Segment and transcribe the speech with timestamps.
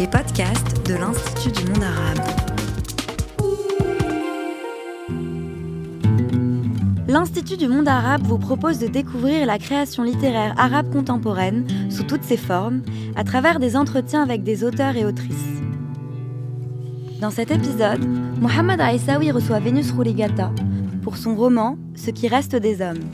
[0.00, 2.20] les podcasts de l'Institut du monde arabe.
[7.06, 12.22] L'Institut du monde arabe vous propose de découvrir la création littéraire arabe contemporaine sous toutes
[12.22, 12.80] ses formes,
[13.14, 15.60] à travers des entretiens avec des auteurs et autrices.
[17.20, 18.02] Dans cet épisode,
[18.40, 20.50] Mohamed Aïssaoui reçoit Vénus Rouligata
[21.02, 23.04] pour son roman Ce qui reste des hommes.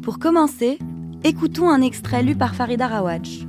[0.00, 0.78] Pour commencer,
[1.22, 3.47] écoutons un extrait lu par Farida Rawatch.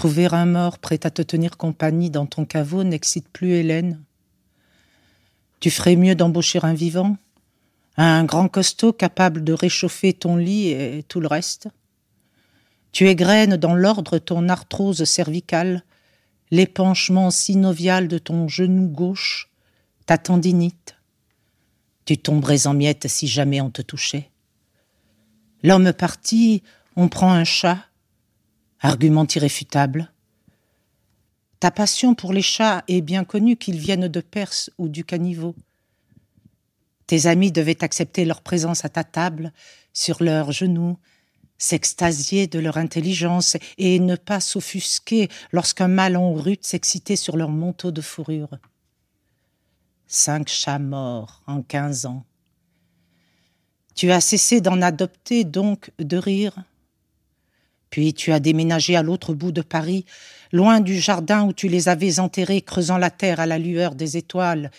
[0.00, 4.02] Trouver un mort prêt à te tenir compagnie dans ton caveau n'excite plus Hélène.
[5.60, 7.18] Tu ferais mieux d'embaucher un vivant,
[7.98, 11.68] un grand costaud capable de réchauffer ton lit et tout le reste.
[12.92, 15.84] Tu égrènes dans l'ordre ton arthrose cervicale,
[16.50, 19.50] l'épanchement synovial de ton genou gauche,
[20.06, 20.96] ta tendinite.
[22.06, 24.30] Tu tomberais en miettes si jamais on te touchait.
[25.62, 26.62] L'homme parti,
[26.96, 27.84] on prend un chat,
[28.82, 30.10] Argument irréfutable.
[31.60, 35.54] Ta passion pour les chats est bien connue qu'ils viennent de Perse ou du caniveau.
[37.06, 39.52] Tes amis devaient accepter leur présence à ta table,
[39.92, 40.96] sur leurs genoux,
[41.58, 47.90] s'extasier de leur intelligence et ne pas s'offusquer lorsqu'un malon rude s'excitait sur leur manteau
[47.90, 48.56] de fourrure.
[50.06, 52.24] Cinq chats morts en quinze ans.
[53.94, 56.64] Tu as cessé d'en adopter donc de rire
[57.90, 60.04] puis tu as déménagé à l'autre bout de Paris,
[60.52, 64.16] loin du jardin où tu les avais enterrés, creusant la terre à la lueur des
[64.16, 64.70] étoiles,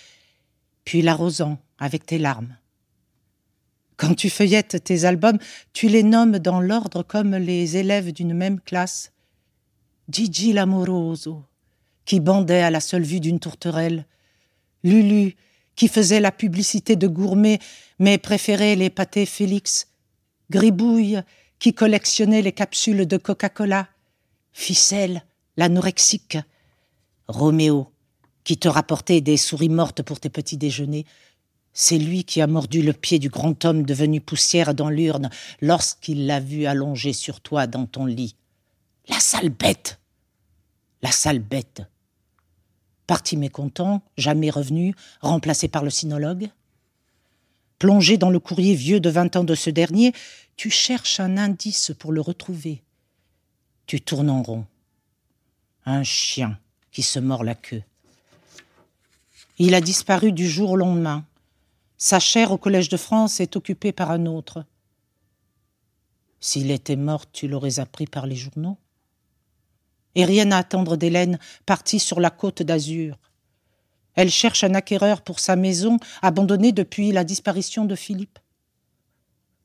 [0.85, 2.57] puis l'arrosant avec tes larmes.
[3.97, 5.37] Quand tu feuillettes tes albums,
[5.73, 9.11] tu les nommes dans l'ordre comme les élèves d'une même classe.
[10.09, 11.43] Gigi l'amoroso,
[12.05, 14.05] qui bandait à la seule vue d'une tourterelle.
[14.83, 15.35] Lulu,
[15.75, 17.59] qui faisait la publicité de gourmet,
[17.99, 19.87] mais préférait les pâtés Félix.
[20.49, 21.21] Gribouille,
[21.61, 23.87] qui collectionnait les capsules de Coca-Cola,
[24.51, 25.23] Ficelle,
[25.57, 26.39] l'anorexique,
[27.27, 27.87] Roméo,
[28.44, 31.05] qui te rapportait des souris mortes pour tes petits déjeuners,
[31.71, 35.29] c'est lui qui a mordu le pied du grand homme devenu poussière dans l'urne
[35.61, 38.35] lorsqu'il l'a vu allongé sur toi dans ton lit.
[39.07, 40.00] La sale bête.
[41.03, 41.83] La sale bête.
[43.05, 46.50] Parti mécontent, jamais revenu, remplacé par le sinologue.
[47.77, 50.13] Plongé dans le courrier vieux de vingt ans de ce dernier,
[50.61, 52.83] tu cherches un indice pour le retrouver.
[53.88, 54.67] Tu tournes en rond.
[55.88, 56.59] Un chien
[56.91, 57.81] qui se mord la queue.
[59.57, 61.25] Il a disparu du jour au lendemain.
[61.97, 64.63] Sa chair au Collège de France est occupée par un autre.
[66.39, 68.77] S'il était mort, tu l'aurais appris par les journaux.
[70.13, 73.17] Et rien à attendre d'Hélène, partie sur la côte d'Azur.
[74.13, 78.38] Elle cherche un acquéreur pour sa maison, abandonnée depuis la disparition de Philippe.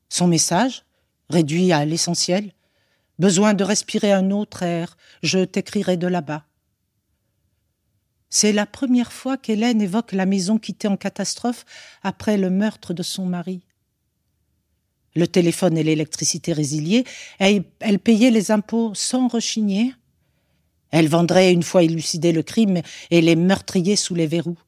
[0.09, 0.86] Son message?
[1.29, 2.51] Réduit à l'essentiel.
[3.19, 6.45] Besoin de respirer un autre air, je t'écrirai de là-bas.
[8.29, 11.65] C'est la première fois qu'Hélène évoque la maison quittée en catastrophe
[12.03, 13.61] après le meurtre de son mari.
[15.15, 17.05] Le téléphone et l'électricité résiliés,
[17.39, 17.63] elle,
[17.99, 19.93] payait les impôts sans rechigner.
[20.91, 24.59] Elle vendrait, une fois élucidé le crime, et les meurtriers sous les verrous.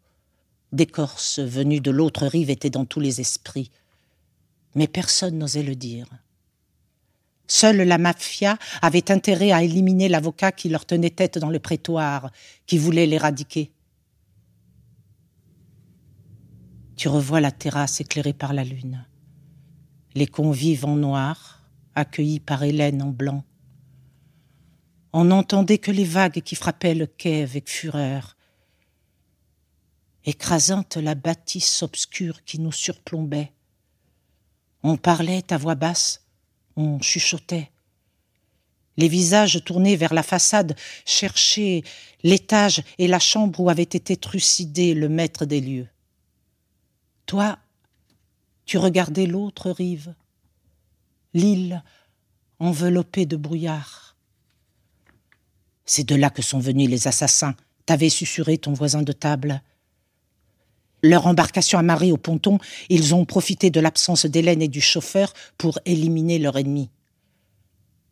[0.72, 3.72] Des Corses venus de l'autre rive étaient dans tous les esprits.
[4.74, 6.08] Mais personne n'osait le dire.
[7.50, 12.32] Seule la mafia avait intérêt à éliminer l'avocat qui leur tenait tête dans le prétoire,
[12.68, 13.72] qui voulait l'éradiquer.
[16.96, 19.04] Tu revois la terrasse éclairée par la lune,
[20.14, 21.64] les convives en noir,
[21.96, 23.44] accueillis par Hélène en blanc.
[25.12, 28.38] On n'entendait que les vagues qui frappaient le quai avec fureur,
[30.24, 33.54] écrasante la bâtisse obscure qui nous surplombait.
[34.84, 36.29] On parlait à voix basse,
[36.80, 37.70] on chuchotait.
[38.98, 40.76] Les visages tournés vers la façade
[41.06, 41.84] cherchaient
[42.24, 45.88] l'étage et la chambre où avait été trucidé le maître des lieux.
[47.26, 47.60] Toi,
[48.66, 50.14] tu regardais l'autre rive,
[51.34, 51.84] l'île
[52.60, 54.16] enveloppée de brouillard.
[55.86, 57.56] C'est de là que sont venus les assassins,
[57.86, 59.62] t'avait susurré ton voisin de table.
[61.02, 62.60] Leur embarcation amarrée au ponton,
[62.90, 66.90] ils ont profité de l'absence d'Hélène et du chauffeur pour éliminer leur ennemi.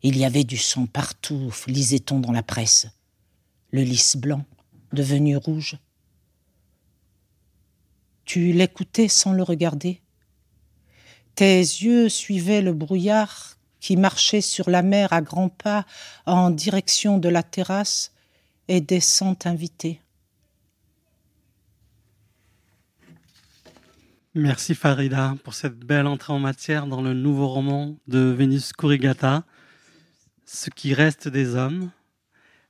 [0.03, 2.87] Il y avait du sang partout, lisait-on dans la presse.
[3.71, 4.45] Le lys blanc,
[4.93, 5.77] devenu rouge.
[8.23, 10.01] Tu l'écoutais sans le regarder?
[11.35, 15.85] Tes yeux suivaient le brouillard qui marchait sur la mer à grands pas
[16.25, 18.11] en direction de la terrasse
[18.67, 19.35] et des cent
[24.39, 29.43] Merci Farida pour cette belle entrée en matière dans le nouveau roman de Vénus Kurigata.
[30.45, 31.89] Ce qui reste des hommes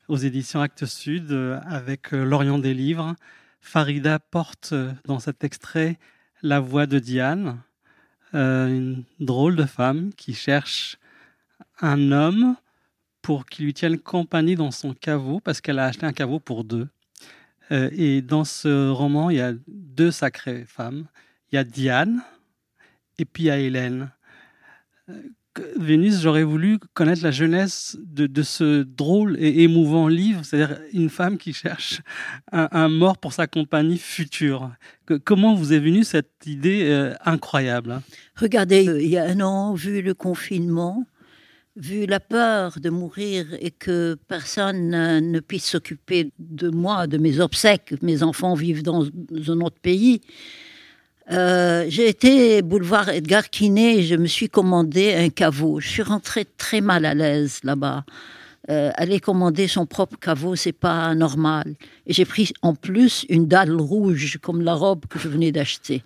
[0.08, 1.34] aux éditions Actes Sud
[1.66, 3.18] avec L'Orient des livres.
[3.60, 4.74] Farida porte
[5.04, 6.00] dans cet extrait
[6.42, 7.62] la voix de Diane,
[8.32, 10.98] une drôle de femme qui cherche
[11.82, 12.56] un homme
[13.22, 16.64] pour qu'il lui tienne compagnie dans son caveau, parce qu'elle a acheté un caveau pour
[16.64, 16.88] deux.
[17.74, 21.08] Euh, et dans ce roman, il y a deux sacrées femmes.
[21.52, 22.22] Il y a Diane
[23.18, 24.12] et puis il y a Hélène.
[25.10, 25.22] Euh,
[25.78, 31.38] Vénus, j'aurais voulu connaître la jeunesse de, ce drôle et émouvant livre, c'est-à-dire une femme
[31.38, 32.02] qui cherche
[32.52, 34.72] un, mort pour sa compagnie future.
[35.24, 38.04] comment vous est venue cette idée euh, incroyable hein?
[38.36, 41.08] Regardez, il y a un an, vu le confinement,
[41.76, 47.40] vu la peur de mourir et que personne ne puisse s'occuper de moi, de mes
[47.40, 50.22] obsèques, mes enfants vivent dans un autre pays,
[51.32, 55.80] euh, j'ai été boulevard Edgar Quinet et je me suis commandé un caveau.
[55.80, 58.06] Je suis rentrée très mal à l'aise là-bas.
[58.70, 61.76] Euh, aller commander son propre caveau, c'est pas normal.
[62.06, 66.04] Et j'ai pris en plus une dalle rouge comme la robe que je venais d'acheter.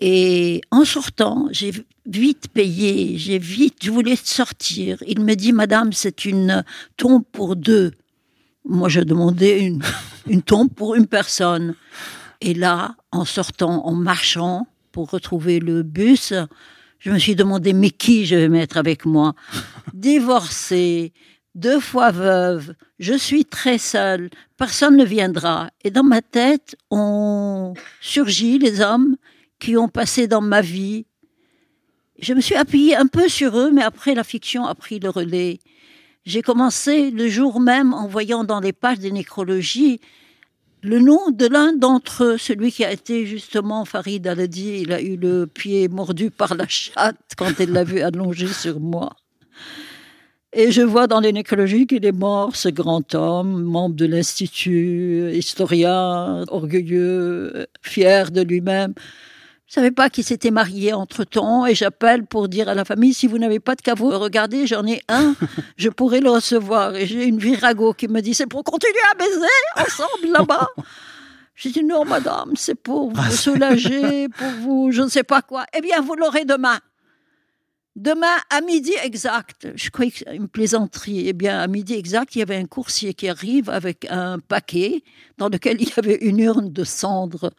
[0.00, 1.72] Et en sortant, j'ai
[2.06, 5.02] vite payé, j'ai vite, je voulais sortir.
[5.06, 6.64] Il me dit, Madame, c'est une
[6.96, 7.92] tombe pour deux.
[8.64, 9.82] Moi, demandais une,
[10.28, 11.74] une tombe pour une personne.
[12.40, 16.32] Et là, en sortant, en marchant pour retrouver le bus,
[16.98, 19.34] je me suis demandé, mais qui je vais mettre avec moi?
[19.94, 21.12] Divorcée,
[21.54, 25.70] deux fois veuve, je suis très seule, personne ne viendra.
[25.82, 29.16] Et dans ma tête, ont surgi les hommes
[29.58, 31.06] qui ont passé dans ma vie.
[32.20, 35.10] Je me suis appuyée un peu sur eux, mais après la fiction a pris le
[35.10, 35.58] relais.
[36.24, 40.00] J'ai commencé le jour même en voyant dans les pages des nécrologies
[40.82, 44.92] le nom de l'un d'entre eux, celui qui a été justement, Farid a dit, il
[44.92, 49.16] a eu le pied mordu par la chatte quand elle l'a vu allongé sur moi.
[50.52, 55.30] Et je vois dans les nécrologies qu'il est mort, ce grand homme, membre de l'Institut,
[55.32, 58.94] historien, orgueilleux, fier de lui-même.
[59.68, 63.26] Je savais pas qu'il s'était marié entre-temps et j'appelle pour dire à la famille, si
[63.26, 65.34] vous n'avez pas de caveau, regardez, j'en ai un,
[65.76, 66.96] je pourrais le recevoir.
[66.96, 70.68] Et j'ai une virago qui me dit, c'est pour continuer à baiser ensemble là-bas.
[71.54, 75.66] J'ai dit, non, madame, c'est pour vous soulager, pour vous, je ne sais pas quoi.
[75.76, 76.78] Eh bien, vous l'aurez demain.
[77.98, 81.24] Demain, à midi exact, je croyais que une plaisanterie.
[81.26, 85.02] Eh bien, à midi exact, il y avait un coursier qui arrive avec un paquet
[85.36, 87.52] dans lequel il y avait une urne de cendres.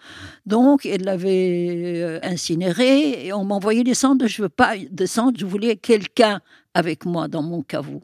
[0.45, 4.27] Donc, il l'avait euh, incinéré et on m'envoyait des cendres.
[4.27, 6.39] Je veux pas de cendres, je voulais quelqu'un
[6.73, 8.01] avec moi dans mon caveau.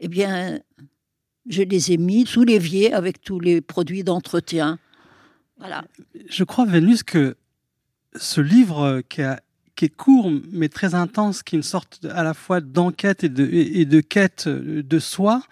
[0.00, 0.58] Eh bien,
[1.48, 4.80] je les ai mis sous l'évier avec tous les produits d'entretien.
[5.56, 5.84] Voilà.
[6.28, 7.36] Je crois, Vénus, que
[8.16, 9.40] ce livre qui a
[9.80, 13.30] qui est court mais très intense, qui est une sorte à la fois d'enquête et
[13.30, 15.42] de, quête de soi,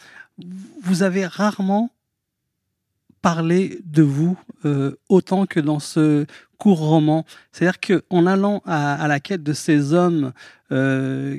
[0.83, 1.91] vous avez rarement
[3.23, 6.27] parlé de vous euh, autant que dans ce
[6.59, 7.25] court roman.
[7.53, 10.35] C'est-à-dire qu'en allant à, la quête de ces hommes
[10.73, 11.39] euh,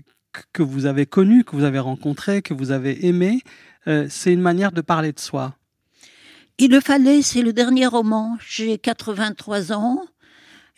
[0.51, 3.43] que vous avez connus, que vous avez rencontrés, que vous avez aimés,
[3.85, 5.53] euh, c'est une manière de parler de soi.
[6.57, 8.35] Il le fallait, c'est le dernier roman.
[8.39, 10.05] J'ai 83 ans.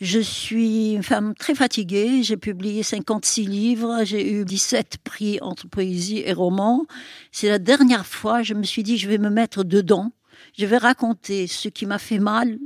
[0.00, 2.22] Je suis une femme très fatiguée.
[2.22, 4.04] J'ai publié 56 livres.
[4.04, 6.84] J'ai eu 17 prix entre poésie et roman.
[7.30, 10.12] C'est la dernière fois, je me suis dit, je vais me mettre dedans.
[10.58, 12.58] Je vais raconter ce qui m'a fait mal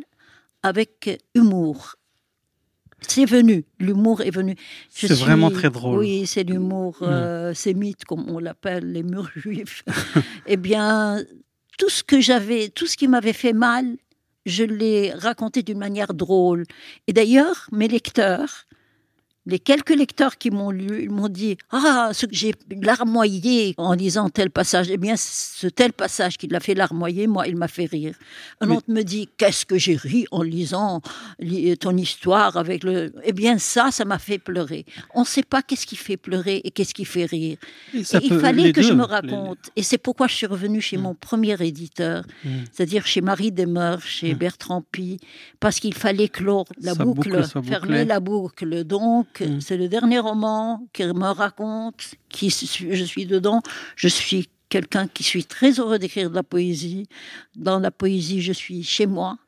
[0.63, 1.97] avec humour.
[3.01, 4.57] C'est venu, l'humour est venu.
[4.89, 5.99] C'est vraiment très drôle.
[5.99, 9.85] Oui, c'est l'humour euh, sémite, comme on l'appelle, les murs juifs.
[10.47, 11.23] eh bien,
[11.79, 13.97] tout ce que j'avais, tout ce qui m'avait fait mal,
[14.47, 16.65] je l'ai raconté d'une manière drôle.
[17.07, 18.66] Et d'ailleurs, mes lecteurs
[19.47, 23.95] les quelques lecteurs qui m'ont lu, ils m'ont dit Ah, ce que j'ai larmoyé en
[23.95, 27.69] lisant tel passage, eh bien, ce tel passage qui l'a fait larmoyer, moi, il m'a
[27.69, 28.15] fait rire.
[28.61, 31.01] Un autre me dit Qu'est-ce que j'ai ri en lisant
[31.81, 33.13] ton histoire avec le.
[33.25, 34.85] Eh bien, ça, ça m'a fait pleurer.
[35.15, 37.57] On ne sait pas qu'est-ce qui fait pleurer et qu'est-ce qui fait rire.
[37.95, 38.05] il
[38.41, 39.71] fallait que je me raconte.
[39.77, 41.03] Et c'est pourquoi je suis revenue chez mmh.
[41.03, 42.49] mon premier éditeur, mmh.
[42.73, 44.39] c'est-à-dire chez Marie Desmeurs, chez mmh.
[44.39, 45.19] Bertrand Pi,
[45.61, 48.85] parce qu'il fallait clore la boucle, fermer la boucle.
[48.85, 49.61] Donc, Mm.
[49.61, 53.63] c'est le dernier roman qui me raconte qui je suis dedans.
[53.97, 57.07] Je suis quelqu'un qui suis très heureux d'écrire de la poésie.
[57.55, 59.39] Dans la poésie, je suis chez moi.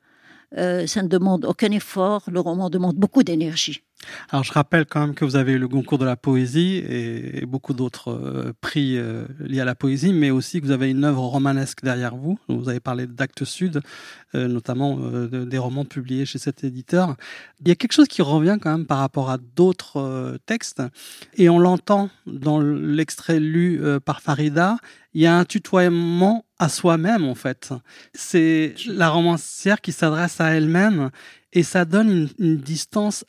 [0.56, 2.22] Euh, ça ne demande aucun effort.
[2.30, 3.82] Le roman demande beaucoup d'énergie.
[4.30, 7.44] Alors je rappelle quand même que vous avez eu le concours de la poésie et,
[7.46, 11.04] beaucoup d'autres euh, prix euh, liés à la poésie, mais aussi que vous avez une
[11.04, 12.38] œuvre romanesque derrière vous.
[12.48, 13.80] Vous avez parlé d'Actes Sud,
[14.34, 17.16] euh, notamment des romans publiés chez cet éditeur.
[17.60, 20.82] Il y a quelque chose qui revient quand même par rapport à d'autres textes,
[21.34, 24.76] et on l'entend dans l'extrait lu par Farida.
[25.14, 27.72] Il y a un tutoiement à soi-même en fait.
[28.12, 31.10] C'est la romancière qui s'adresse à elle-même
[31.52, 33.24] et ça donne une, une distance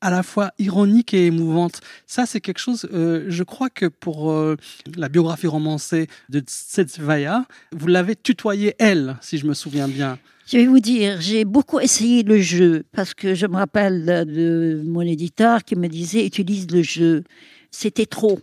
[0.00, 1.80] à la fois ironique et émouvante.
[2.06, 4.56] Ça, c'est quelque chose, euh, je crois que pour euh,
[4.96, 10.18] la biographie romancée de Tsetsvaya, vous l'avez tutoyée elle, si je me souviens bien.
[10.46, 14.82] Je vais vous dire, j'ai beaucoup essayé le jeu parce que je me rappelle de
[14.84, 17.24] mon éditeur qui me disait utilise le jeu.
[17.70, 18.40] C'était trop.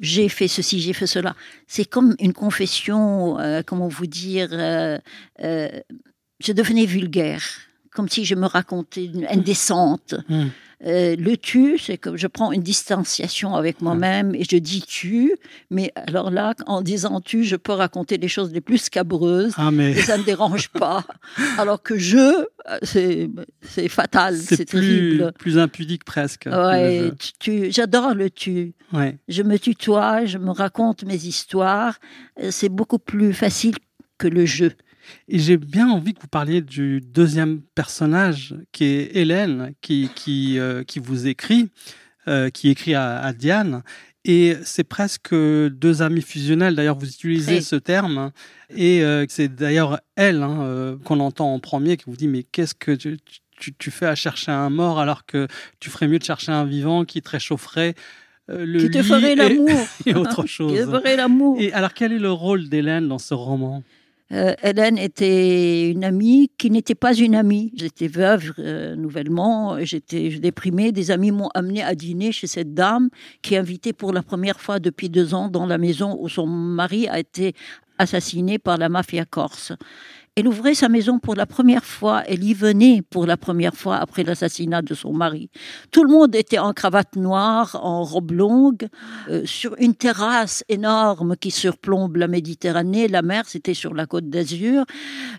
[0.00, 1.36] J'ai fait ceci, j'ai fait cela.
[1.66, 4.48] C'est comme une confession, euh, comment vous dire,
[5.38, 7.42] je devenais vulgaire
[7.94, 10.14] comme si je me racontais une indécente.
[10.28, 10.44] Mmh.
[10.86, 15.32] Euh, le tu, c'est que je prends une distanciation avec moi-même et je dis tu,
[15.70, 19.70] mais alors là, en disant tu, je peux raconter des choses les plus scabreuses ah,
[19.70, 19.92] mais...
[19.92, 21.06] et ça ne dérange pas.
[21.58, 22.44] alors que je,
[22.82, 23.30] c'est,
[23.62, 25.32] c'est fatal, c'est, terrible.
[25.38, 26.48] Plus impudique presque.
[26.52, 28.74] Ouais, tu, j'adore le tu.
[28.92, 29.16] Ouais.
[29.28, 31.98] Je me tutoie, je me raconte mes histoires.
[32.42, 33.76] Euh, c'est beaucoup plus facile
[34.18, 34.72] que le jeu.
[35.28, 40.58] Et j'ai bien envie que vous parliez du deuxième personnage, qui est Hélène, qui, qui,
[40.58, 41.68] euh, qui vous écrit,
[42.28, 43.82] euh, qui écrit à, Diane.
[44.24, 46.74] Et c'est presque deux amis fusionnels.
[46.74, 48.32] D'ailleurs, vous utilisez ce terme.
[48.74, 52.74] Et euh, c'est d'ailleurs elle hein, qu'on entend en premier qui vous dit Mais qu'est-ce
[52.74, 53.18] que tu,
[53.78, 55.46] tu, fais à chercher un mort alors que
[55.78, 57.94] tu ferais mieux de chercher un vivant qui te réchaufferait
[58.48, 59.70] le qui te ferait l'amour
[60.06, 60.72] et autre chose.
[60.72, 61.58] qui te ferait l'amour.
[61.60, 63.82] Et alors, quel est le rôle d'Hélène dans ce roman?
[64.32, 67.72] Euh, Hélène était une amie qui n'était pas une amie.
[67.76, 70.92] J'étais veuve euh, nouvellement, j'étais déprimée.
[70.92, 73.10] Des amis m'ont amené à dîner chez cette dame
[73.42, 76.46] qui est invitée pour la première fois depuis deux ans dans la maison où son
[76.46, 77.54] mari a été
[77.98, 79.72] assassiné par la mafia corse.
[80.36, 83.98] Elle ouvrait sa maison pour la première fois, elle y venait pour la première fois
[83.98, 85.48] après l'assassinat de son mari.
[85.92, 88.88] Tout le monde était en cravate noire, en robe longue,
[89.28, 93.06] euh, sur une terrasse énorme qui surplombe la Méditerranée.
[93.06, 94.84] La mer, c'était sur la côte d'Azur.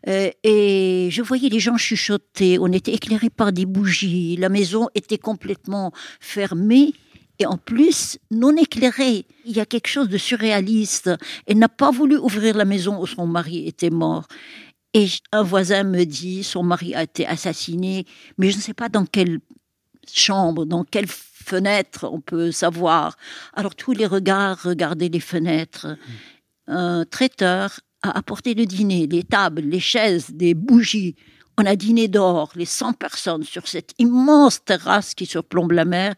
[0.08, 4.88] Euh, et je voyais les gens chuchoter, on était éclairés par des bougies, la maison
[4.96, 6.94] était complètement fermée
[7.40, 9.26] et en plus non éclairée.
[9.46, 11.12] Il y a quelque chose de surréaliste.
[11.48, 14.28] Elle n'a pas voulu ouvrir la maison où son mari était mort.
[14.96, 18.06] Et un voisin me dit, son mari a été assassiné,
[18.38, 19.40] mais je ne sais pas dans quelle
[20.10, 23.18] chambre, dans quelle fenêtre on peut savoir.
[23.54, 25.98] Alors tous les regards regardaient les fenêtres.
[26.68, 31.18] Un traiteur a apporté le dîner, les tables, les chaises, des bougies.
[31.58, 36.14] On a dîné dehors, les 100 personnes, sur cette immense terrasse qui surplombe la mer.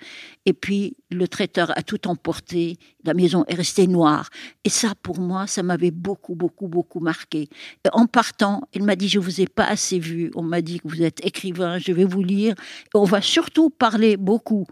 [0.48, 2.78] Et puis, le traiteur a tout emporté.
[3.04, 4.30] La maison est restée noire.
[4.64, 7.50] Et ça, pour moi, ça m'avait beaucoup, beaucoup, beaucoup marqué.
[7.86, 10.32] Et en partant, il m'a dit, je vous ai pas assez vu.
[10.34, 12.56] On m'a dit que vous êtes écrivain, je vais vous lire.
[12.96, 14.66] On va surtout parler beaucoup.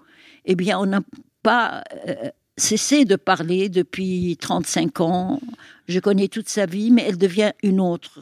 [0.46, 1.02] Eh bien, on n'a
[1.44, 1.84] pas...
[2.08, 5.42] Euh, cessé de parler depuis 35 ans.
[5.88, 8.22] Je connais toute sa vie, mais elle devient une autre.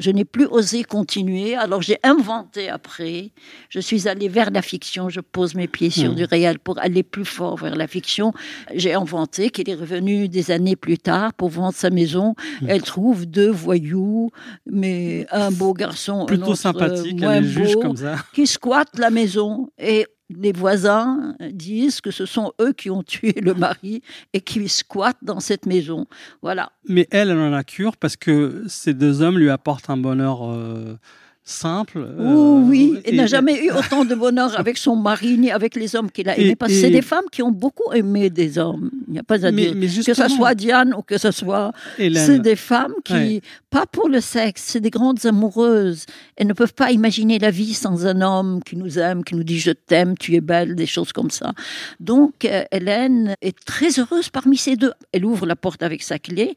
[0.00, 3.30] Je n'ai plus osé continuer, alors j'ai inventé après.
[3.68, 6.16] Je suis allée vers la fiction, je pose mes pieds sur hmm.
[6.16, 8.32] du réel pour aller plus fort vers la fiction.
[8.74, 12.34] J'ai inventé qu'il est revenu des années plus tard pour vendre sa maison.
[12.60, 12.66] Hmm.
[12.68, 14.30] Elle trouve deux voyous,
[14.66, 18.16] mais un beau garçon, plutôt un autre sympathique, moins beau, comme ça.
[18.32, 19.68] qui squatte la maison.
[19.78, 24.02] Et les voisins disent que ce sont eux qui ont tué le mari
[24.32, 26.06] et qui squattent dans cette maison.
[26.42, 26.72] Voilà.
[26.88, 30.50] Mais elle, elle en a cure parce que ces deux hommes lui apportent un bonheur
[30.50, 30.96] euh,
[31.44, 31.98] simple.
[31.98, 35.94] Euh, oui, elle n'a jamais eu autant de bonheur avec son mari ni avec les
[35.94, 36.56] hommes qu'il a aimés.
[36.56, 38.90] Parce que c'est des femmes qui ont beaucoup aimé des hommes.
[39.06, 39.74] Il n'y a pas à dire.
[39.74, 41.72] que ce soit Diane ou que ce soit.
[41.98, 46.06] C'est des femmes qui, pas pour le sexe, c'est des grandes amoureuses.
[46.36, 49.44] Elles ne peuvent pas imaginer la vie sans un homme qui nous aime, qui nous
[49.44, 51.52] dit je t'aime, tu es belle, des choses comme ça.
[52.00, 54.92] Donc, euh, Hélène est très heureuse parmi ces deux.
[55.12, 56.56] Elle ouvre la porte avec sa clé.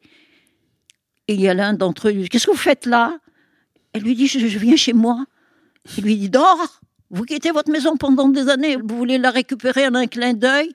[1.27, 3.17] Et il y a l'un d'entre eux qui dit Qu'est-ce que vous faites là?
[3.97, 5.25] Elle lui dit, je, viens chez moi.
[5.97, 9.87] Il lui dit, dors, vous quittez votre maison pendant des années, vous voulez la récupérer
[9.87, 10.71] en un clin d'œil.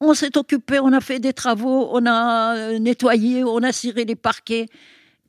[0.00, 4.04] On s'est occupé, on a fait des travaux, on a euh, nettoyé, on a ciré
[4.04, 4.66] les parquets.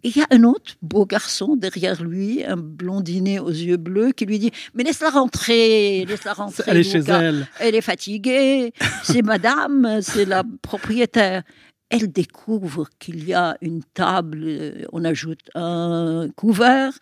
[0.03, 4.25] il y a un autre beau garçon derrière lui, un blondinet aux yeux bleus, qui
[4.25, 6.63] lui dit Mais laisse-la rentrer, laisse-la rentrer.
[6.67, 7.47] Elle est chez elle.
[7.59, 11.43] Elle est fatiguée, c'est madame, c'est la propriétaire
[11.91, 16.93] elle découvre qu'il y a une table, euh, on ajoute un couvert,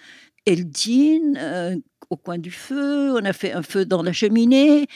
[0.49, 1.75] elle dîne euh,
[2.09, 4.87] au coin du feu, on a fait un feu dans la cheminée,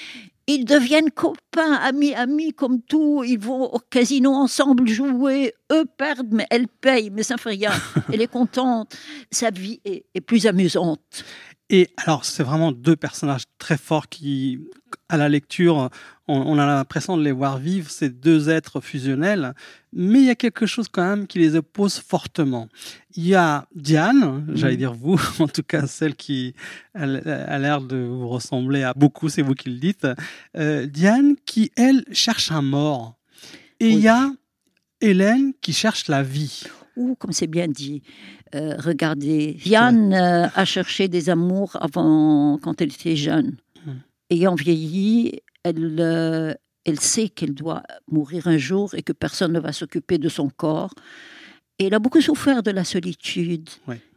[0.48, 3.24] Ils deviennent copains, amis, amis, comme tout.
[3.24, 5.54] Ils vont au casino ensemble jouer.
[5.72, 7.72] Eux perdent, mais elle paye, mais ça fait rien.
[8.12, 8.98] Elle est contente.
[9.32, 11.24] Sa vie est, est plus amusante.
[11.74, 14.60] Et alors, c'est vraiment deux personnages très forts qui,
[15.10, 15.90] à la lecture,
[16.28, 19.56] on, a l'impression de les voir vivre, ces deux êtres fusionnels,
[19.92, 22.70] mais il y a quelque chose quand même qui les oppose fortement.
[23.16, 24.78] Il y a Diane, j'allais mm.
[24.78, 26.54] dire vous, en tout cas celle qui
[26.94, 30.06] a, l'air de vous ressembler à beaucoup, c'est vous qui le dites,
[30.56, 33.16] euh, Diane qui, elle, cherche un mort.
[33.80, 34.32] Et il y a
[35.02, 36.66] Hélène qui cherche la vie.
[36.96, 38.04] Ouh, comme c'est bien dit.
[38.56, 43.58] Euh, regardez, Diane euh, a cherché des amours avant, quand elle était jeune.
[43.86, 43.92] Mm.
[44.30, 46.54] Ayant vieilli, elle, euh,
[46.86, 50.50] elle sait qu'elle doit mourir un jour et que personne ne va s'occuper de son
[50.50, 50.94] corps.
[51.80, 53.68] Et elle a beaucoup souffert de la solitude.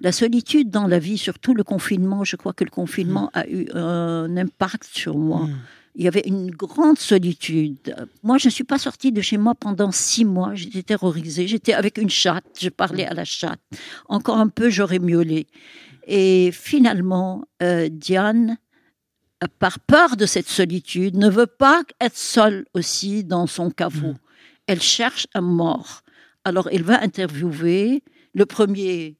[0.00, 3.38] La solitude dans la vie, surtout le confinement, je crois que le confinement mm.
[3.38, 5.47] a eu un impact sur moi.
[5.47, 5.59] Mm.
[5.97, 7.97] Il y avait une grande solitude.
[8.23, 10.55] Moi, je ne suis pas sortie de chez moi pendant six mois.
[10.55, 11.49] J'étais terrorisée.
[11.49, 12.45] J'étais avec une chatte.
[12.61, 13.61] Je parlais à la chatte.
[14.09, 15.47] Encore un peu, j'aurais miaulé.
[16.07, 18.59] Et finalement, euh, Diane
[19.59, 24.12] par peur de cette solitude, ne veut pas être seule aussi dans son caveau.
[24.12, 24.19] Mm.
[24.67, 26.03] Elle cherche un mort.
[26.45, 28.03] Alors, elle va interviewer.
[28.35, 29.17] Le premier,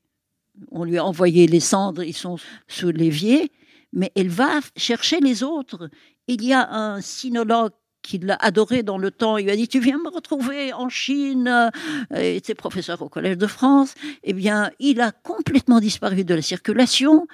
[0.71, 3.51] on lui a envoyé les cendres, ils sont sous l'évier,
[3.93, 5.91] mais elle va chercher les autres.
[6.29, 7.73] Il y a un sinologue
[8.07, 9.37] qui l'a adoré dans le temps.
[9.37, 11.71] Il lui a dit Tu viens me retrouver en Chine.
[12.13, 13.95] Il était professeur au Collège de France.
[14.23, 17.27] Eh bien, il a complètement disparu de la circulation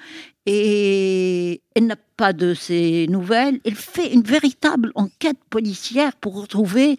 [0.45, 3.59] et elle n'a pas de ses nouvelles.
[3.65, 6.97] Elle fait une véritable enquête policière pour retrouver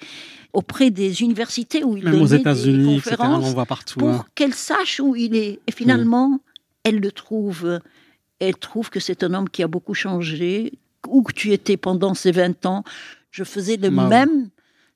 [0.52, 3.98] auprès des universités où il Même aux États-Unis, on voit partout.
[3.98, 4.26] Pour hein.
[4.36, 5.58] qu'elle sache où il est.
[5.66, 6.38] Et finalement,
[6.84, 7.80] elle le trouve.
[8.38, 10.72] Elle trouve que c'est un homme qui a beaucoup changé,
[11.08, 12.84] où que tu étais pendant ces 20 ans.
[13.30, 14.50] Je faisais le même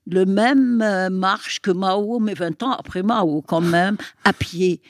[0.09, 4.81] le même euh, marche que Mao, mais 20 ans après Mao quand même, à pied.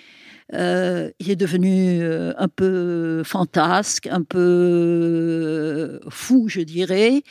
[0.53, 7.21] Euh, il est devenu euh, un peu fantasque, un peu fou, je dirais.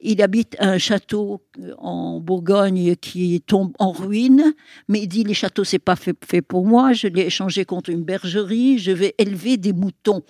[0.00, 1.42] Il habite un château
[1.78, 4.54] en Bourgogne qui tombe en ruine,
[4.86, 6.92] mais il dit les châteaux c'est pas fait, fait pour moi.
[6.92, 8.78] Je l'ai échangé contre une bergerie.
[8.78, 10.22] Je vais élever des moutons.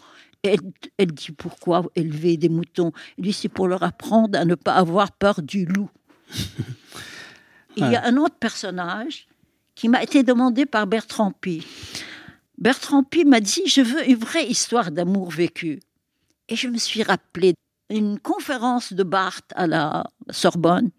[0.98, 2.92] Elle, dit pourquoi élever des moutons?
[3.16, 5.90] Il dit c'est pour leur apprendre à ne pas avoir peur du loup.
[7.76, 9.28] Il y a un autre personnage
[9.74, 11.64] qui m'a été demandé par Bertrand Pi.
[12.58, 15.80] Bertrand Pi m'a dit je veux une vraie histoire d'amour vécu.
[16.48, 17.54] Et je me suis rappelé
[17.90, 20.90] une conférence de Barthes à la Sorbonne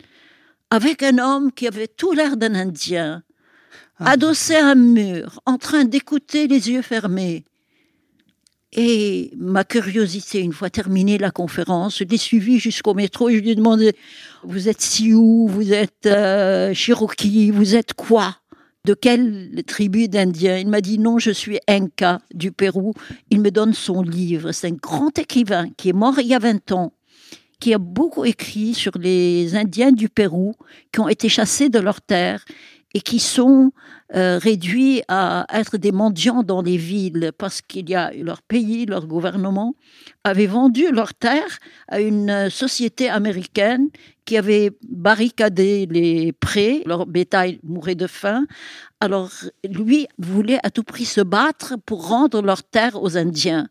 [0.69, 3.23] avec un homme qui avait tout l'air d'un Indien,
[3.99, 4.11] ah.
[4.11, 7.43] adossé à un mur, en train d'écouter les yeux fermés.
[8.73, 13.39] Et ma curiosité, une fois terminée la conférence, je l'ai suivi jusqu'au métro et je
[13.39, 13.93] lui ai demandé
[14.43, 18.35] Vous êtes Sioux, vous êtes euh, Cherokee, vous êtes quoi?
[18.85, 20.57] De quelle tribu d'Indiens?
[20.57, 22.93] Il m'a dit Non, je suis Inca du Pérou.
[23.31, 24.51] Il me donne son livre.
[24.51, 26.93] C'est un grand écrivain qui est mort il y a 20 ans,
[27.59, 30.53] qui a beaucoup écrit sur les Indiens du Pérou
[30.93, 32.45] qui ont été chassés de leurs terres
[32.93, 33.71] et qui sont
[34.15, 38.87] euh, réduits à être des mendiants dans les villes parce qu'il y a leur pays,
[38.87, 39.75] leur gouvernement
[40.23, 43.89] avait vendu leurs terres à une société américaine
[44.25, 48.47] qui avait barricadé les prés, leur bétail mourait de faim.
[48.99, 49.31] Alors
[49.63, 53.67] lui voulait à tout prix se battre pour rendre leurs terres aux Indiens.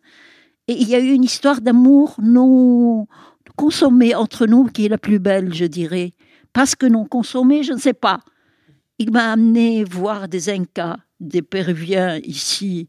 [0.68, 3.08] Et il y a eu une histoire d'amour non
[3.56, 6.12] consommée entre nous qui est la plus belle, je dirais.
[6.52, 8.20] Parce que non consommée, je ne sais pas.
[9.00, 12.88] Il m'a amené voir des Incas, des Péruviens ici,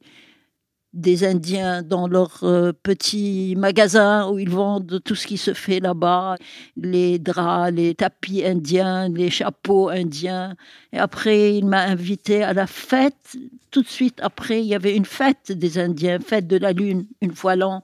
[0.92, 5.80] des Indiens dans leurs euh, petits magasins où ils vendent tout ce qui se fait
[5.80, 6.38] là-bas,
[6.78, 10.56] les draps, les tapis indiens, les chapeaux indiens.
[10.94, 13.38] Et après, il m'a invité à la fête.
[13.70, 17.06] Tout de suite après, il y avait une fête des Indiens, fête de la Lune,
[17.22, 17.84] une fois l'an.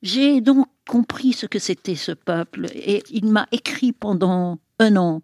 [0.00, 5.22] J'ai donc compris ce que c'était ce peuple et il m'a écrit pendant un an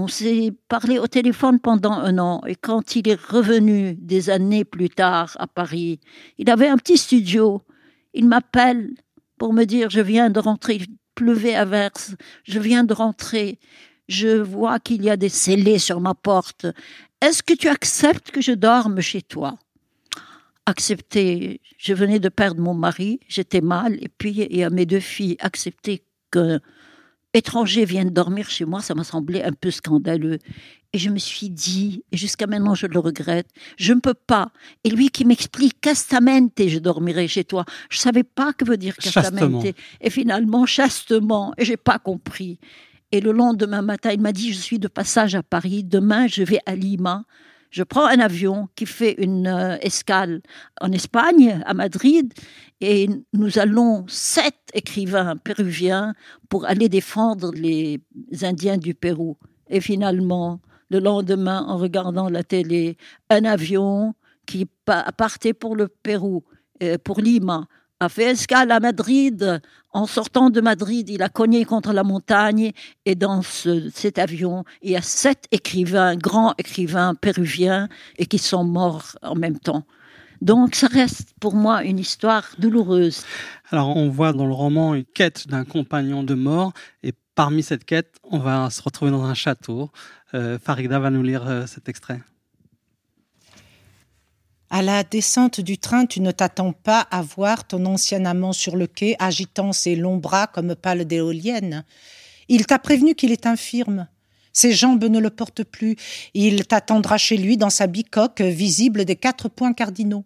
[0.00, 4.64] on s'est parlé au téléphone pendant un an et quand il est revenu des années
[4.64, 6.00] plus tard à Paris,
[6.38, 7.60] il avait un petit studio.
[8.14, 8.94] Il m'appelle
[9.36, 13.58] pour me dire je viens de rentrer, il pleuvait à verse, je viens de rentrer,
[14.08, 16.66] je vois qu'il y a des scellés sur ma porte.
[17.20, 19.58] Est-ce que tu acceptes que je dorme chez toi?
[20.64, 24.86] Accepter, je venais de perdre mon mari, j'étais mal, et puis il y a mes
[24.86, 26.60] deux filles, accepter que
[27.34, 30.38] étranger vienne dormir chez moi, ça m'a semblé un peu scandaleux.
[30.92, 34.50] Et je me suis dit, et jusqu'à maintenant je le regrette, je ne peux pas.
[34.82, 37.64] Et lui qui m'explique castamente, je dormirai chez toi.
[37.90, 39.74] Je savais pas que veut dire castamente.
[40.00, 41.54] Et finalement, chastement.
[41.58, 42.58] Et j'ai pas compris.
[43.12, 45.84] Et le lendemain matin, il m'a dit, je suis de passage à Paris.
[45.84, 47.24] Demain, je vais à Lima.
[47.70, 50.42] Je prends un avion qui fait une euh, escale
[50.80, 52.32] en Espagne, à Madrid,
[52.80, 56.14] et nous allons sept écrivains péruviens
[56.48, 58.00] pour aller défendre les
[58.42, 59.36] Indiens du Pérou.
[59.68, 62.96] Et finalement, le lendemain, en regardant la télé,
[63.30, 64.14] un avion
[64.46, 66.42] qui partait pour le Pérou,
[66.82, 67.68] euh, pour Lima,
[68.00, 69.60] a fait escale à Madrid.
[69.92, 72.72] En sortant de Madrid, il a cogné contre la montagne
[73.04, 78.64] et dans cet avion, il y a sept écrivains, grands écrivains péruviens, et qui sont
[78.64, 79.84] morts en même temps.
[80.40, 83.24] Donc ça reste pour moi une histoire douloureuse.
[83.70, 87.84] Alors on voit dans le roman une quête d'un compagnon de mort et parmi cette
[87.84, 89.90] quête, on va se retrouver dans un château.
[90.32, 92.20] Euh, Farida va nous lire euh, cet extrait.
[94.72, 98.76] À la descente du train, tu ne t'attends pas à voir ton ancien amant sur
[98.76, 101.84] le quai agitant ses longs bras comme pâle d'éolienne.
[102.48, 104.06] Il t'a prévenu qu'il est infirme.
[104.52, 105.96] Ses jambes ne le portent plus.
[106.34, 110.24] Il t'attendra chez lui dans sa bicoque visible des quatre points cardinaux.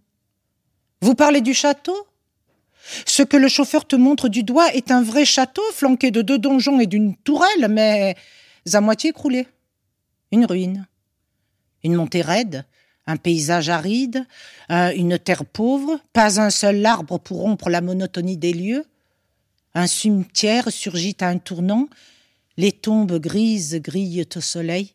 [1.01, 1.97] Vous parlez du château?
[3.07, 6.39] Ce que le chauffeur te montre du doigt est un vrai château flanqué de deux
[6.39, 8.15] donjons et d'une tourelle, mais
[8.75, 9.47] à moitié écroulé.
[10.33, 10.87] Une ruine.
[11.83, 12.67] Une montée raide,
[13.07, 14.27] un paysage aride,
[14.71, 18.87] une terre pauvre, pas un seul arbre pour rompre la monotonie des lieux.
[19.75, 21.89] Un cimetière surgit à un tournant,
[22.57, 24.95] les tombes grises grillent au soleil.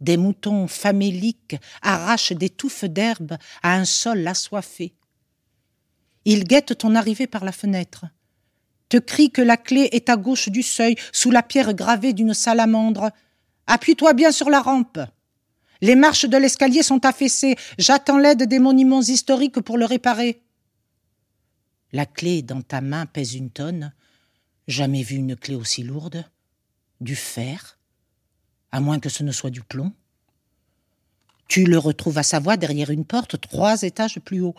[0.00, 4.94] Des moutons faméliques arrachent des touffes d'herbe à un sol assoiffé.
[6.24, 8.04] Ils guettent ton arrivée par la fenêtre,
[8.88, 12.34] te crient que la clé est à gauche du seuil, sous la pierre gravée d'une
[12.34, 13.10] salamandre.
[13.66, 14.98] Appuie-toi bien sur la rampe.
[15.82, 17.56] Les marches de l'escalier sont affaissées.
[17.76, 20.40] J'attends l'aide des monuments historiques pour le réparer.
[21.92, 23.92] La clé dans ta main pèse une tonne.
[24.68, 26.24] Jamais vu une clé aussi lourde
[27.00, 27.78] du fer,
[28.70, 29.92] à moins que ce ne soit du plomb.
[31.48, 34.54] Tu le retrouves à sa voix derrière une porte, trois étages plus haut.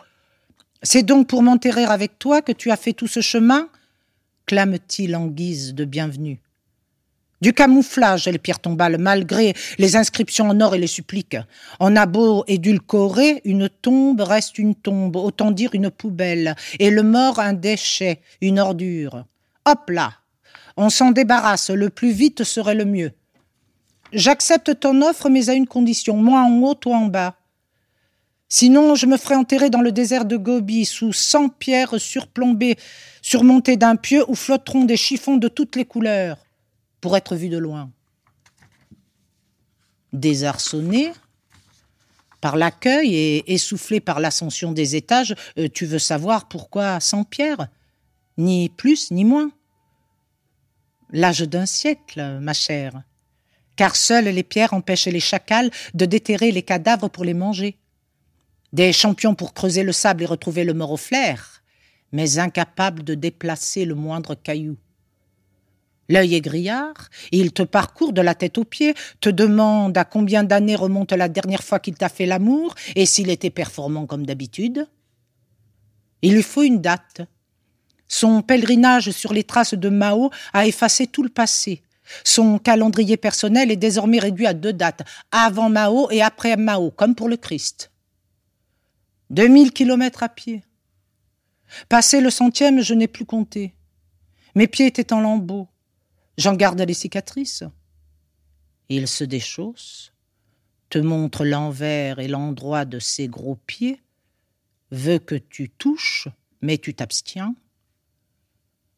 [0.82, 3.70] C'est donc pour m'enterrer avec toi que tu as fait tout ce chemin?
[4.44, 6.38] Clame-t-il en guise de bienvenue.
[7.44, 11.36] Du camouflage, les pierres tombales, malgré les inscriptions en or et les suppliques.
[11.78, 17.40] En a beau une tombe reste une tombe, autant dire une poubelle, et le mort
[17.40, 19.26] un déchet, une ordure.
[19.66, 20.14] Hop là
[20.78, 23.12] on s'en débarrasse, le plus vite serait le mieux.
[24.14, 27.36] J'accepte ton offre, mais à une condition, moi en haut, toi en bas.
[28.48, 32.76] Sinon, je me ferai enterrer dans le désert de Gobi, sous cent pierres surplombées,
[33.20, 36.38] surmontées d'un pieu où flotteront des chiffons de toutes les couleurs,
[37.04, 37.90] pour être vus de loin.
[40.14, 41.12] Désarçonné
[42.40, 47.68] par l'accueil et essoufflé par l'ascension des étages, euh, tu veux savoir pourquoi cent pierres
[48.38, 49.50] Ni plus ni moins
[51.10, 53.02] l'âge d'un siècle, ma chère,
[53.76, 57.76] car seules les pierres empêchent les chacals de déterrer les cadavres pour les manger.
[58.72, 61.62] Des champions pour creuser le sable et retrouver le mort au flair,
[62.12, 64.78] mais incapables de déplacer le moindre caillou.
[66.08, 70.44] L'œil est grillard, il te parcourt de la tête aux pieds, te demande à combien
[70.44, 74.86] d'années remonte la dernière fois qu'il t'a fait l'amour et s'il était performant comme d'habitude.
[76.22, 77.22] Il lui faut une date,
[78.08, 81.82] son pèlerinage sur les traces de Mao a effacé tout le passé.
[82.22, 87.14] Son calendrier personnel est désormais réduit à deux dates, avant Mao et après Mao, comme
[87.14, 87.90] pour le Christ.
[89.30, 90.62] Deux mille kilomètres à pied.
[91.88, 93.74] Passé le centième, je n'ai plus compté.
[94.54, 95.66] Mes pieds étaient en lambeaux.
[96.36, 97.64] J'en garde les cicatrices.
[98.88, 100.12] Il se déchausse,
[100.90, 104.00] te montre l'envers et l'endroit de ses gros pieds,
[104.90, 106.28] veut que tu touches,
[106.60, 107.54] mais tu t'abstiens.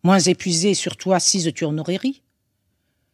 [0.03, 2.23] Moins épuisé, surtout assise, tu en aurais ri.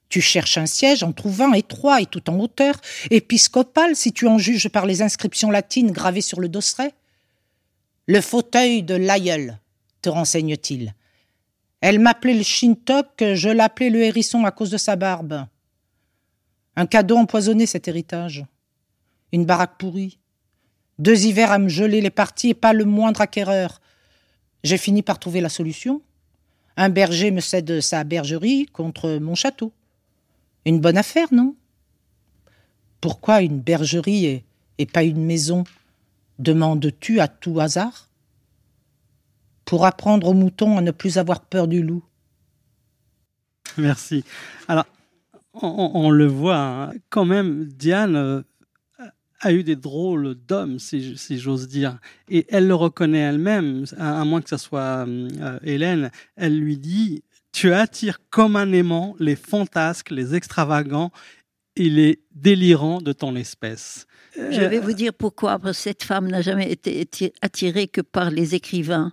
[0.09, 2.81] Tu cherches un siège en trouvant étroit et tout en hauteur,
[3.11, 6.93] épiscopal si tu en juges par les inscriptions latines gravées sur le dosseret.
[8.07, 9.59] Le fauteuil de l'aïeul,
[10.03, 10.95] te renseigne-t-il.
[11.83, 15.47] Elle m'appelait le shintok, je l'appelais le hérisson à cause de sa barbe.
[16.77, 18.47] Un cadeau empoisonné, cet héritage.
[19.33, 20.21] Une baraque pourrie.
[21.01, 23.81] Deux hivers à me geler les parties et pas le moindre acquéreur.
[24.63, 26.03] J'ai fini par trouver la solution.
[26.77, 29.73] Un berger me cède sa bergerie contre mon château.
[30.65, 31.57] Une bonne affaire, non?
[33.01, 34.45] Pourquoi une bergerie et,
[34.79, 35.65] et pas une maison?
[36.39, 38.09] Demandes-tu à tout hasard?
[39.65, 42.05] Pour apprendre aux moutons à ne plus avoir peur du loup.
[43.79, 44.25] Merci.
[44.69, 44.87] Alors,
[45.55, 48.43] on, le voit, hein, quand même, Diane euh,
[49.41, 51.99] a eu des drôles d'hommes, si, j'ose dire.
[52.29, 56.11] Et elle le reconnaît elle-même, à, moins que ce soit euh, Hélène.
[56.37, 57.23] Elle lui dit
[57.53, 61.11] Tu attires comme un aimant les fantasques, les extravagants
[61.77, 64.07] et les délirants de ton espèce.
[64.37, 65.59] Je vais vous dire pourquoi.
[65.59, 69.13] Parce que cette femme n'a jamais été attirée que par les écrivains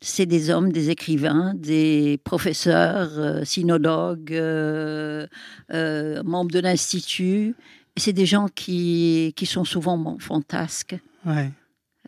[0.00, 5.26] c'est des hommes, des écrivains, des professeurs, euh, sinologues, euh,
[5.72, 7.56] euh, membres de l'Institut.
[7.96, 10.96] C'est des gens qui, qui sont souvent fantasques.
[11.26, 11.50] Ouais.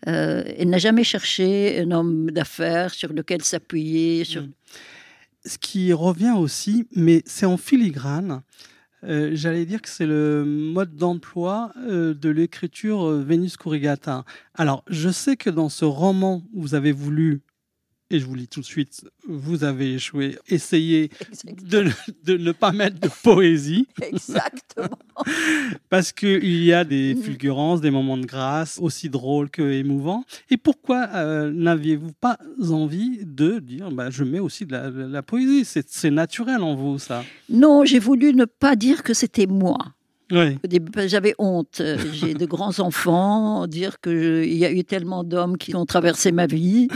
[0.05, 4.24] elle n'a jamais cherché un homme d'affaires sur lequel s'appuyer.
[4.24, 4.42] Sur...
[4.42, 4.53] Mm.
[5.44, 8.42] Ce qui revient aussi, mais c'est en filigrane,
[9.03, 14.24] j'allais dire que c'est le mode d'emploi de l'écriture Vénus Corrigata.
[14.55, 17.40] Alors, je sais que dans ce roman, vous avez voulu
[18.11, 20.37] et je vous lis tout de suite, vous avez échoué.
[20.49, 21.11] Essayez
[21.62, 21.87] de,
[22.25, 23.87] de, ne pas mettre de poésie.
[24.03, 24.99] Exactement.
[25.90, 27.23] Parce qu'il y a des mm.
[27.23, 30.25] fulgurances, des moments de grâce, aussi drôles que émouvants.
[30.51, 32.38] Et pourquoi euh, n'aviez-vous pas
[32.70, 35.64] envie de dire, bah, je mets aussi de la, poésie?
[35.64, 39.79] C'est naturel en vous, ça Non, j'ai voulu ne pas dire que c'était moi.
[40.33, 40.59] Oui.
[41.07, 41.83] J'avais honte.
[42.12, 43.66] J'ai de grands enfants.
[43.66, 46.88] Dire qu'il y a eu tellement d'hommes qui ont traversé ma vie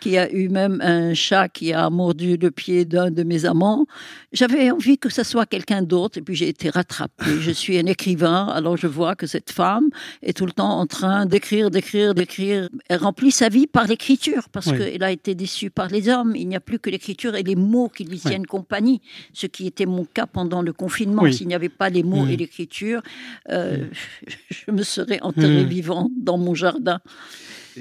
[0.00, 3.86] qui a eu même un chat qui a mordu le pied d'un de mes amants.
[4.32, 7.40] J'avais envie que ce soit quelqu'un d'autre et puis j'ai été rattrapée.
[7.40, 9.88] Je suis un écrivain, alors je vois que cette femme
[10.22, 12.68] est tout le temps en train d'écrire, d'écrire, d'écrire.
[12.88, 16.34] Elle remplit sa vie par l'écriture parce qu'elle a été déçue par les hommes.
[16.36, 19.00] Il n'y a plus que l'écriture et les mots qui lui tiennent compagnie,
[19.32, 21.30] ce qui était mon cas pendant le confinement.
[21.30, 23.02] S'il n'y avait pas les mots et l'écriture,
[23.50, 23.86] euh,
[24.48, 27.00] je me serais enterrée vivant dans mon jardin.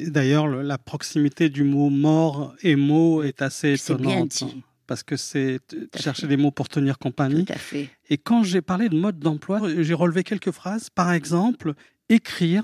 [0.05, 4.43] D'ailleurs, la proximité du mot mort et mot est assez étonnante.
[4.86, 5.60] Parce que c'est
[5.99, 7.43] chercher des mots pour tenir compagnie.
[7.45, 7.89] Tout à fait.
[8.10, 10.89] Et quand j'ai parlé de mode d'emploi, j'ai relevé quelques phrases.
[10.89, 11.73] Par exemple,
[12.07, 12.63] écrire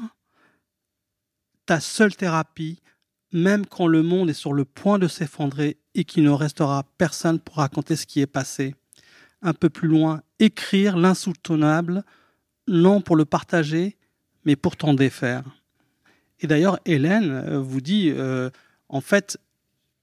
[1.66, 2.80] ta seule thérapie,
[3.34, 7.40] même quand le monde est sur le point de s'effondrer et qu'il ne restera personne
[7.40, 8.76] pour raconter ce qui est passé.
[9.42, 12.04] Un peu plus loin, écrire l'insoutenable,
[12.68, 13.98] non pour le partager,
[14.46, 15.44] mais pour t'en défaire.
[16.42, 18.50] Et d'ailleurs, Hélène euh, vous dit, euh,
[18.90, 19.38] en fait,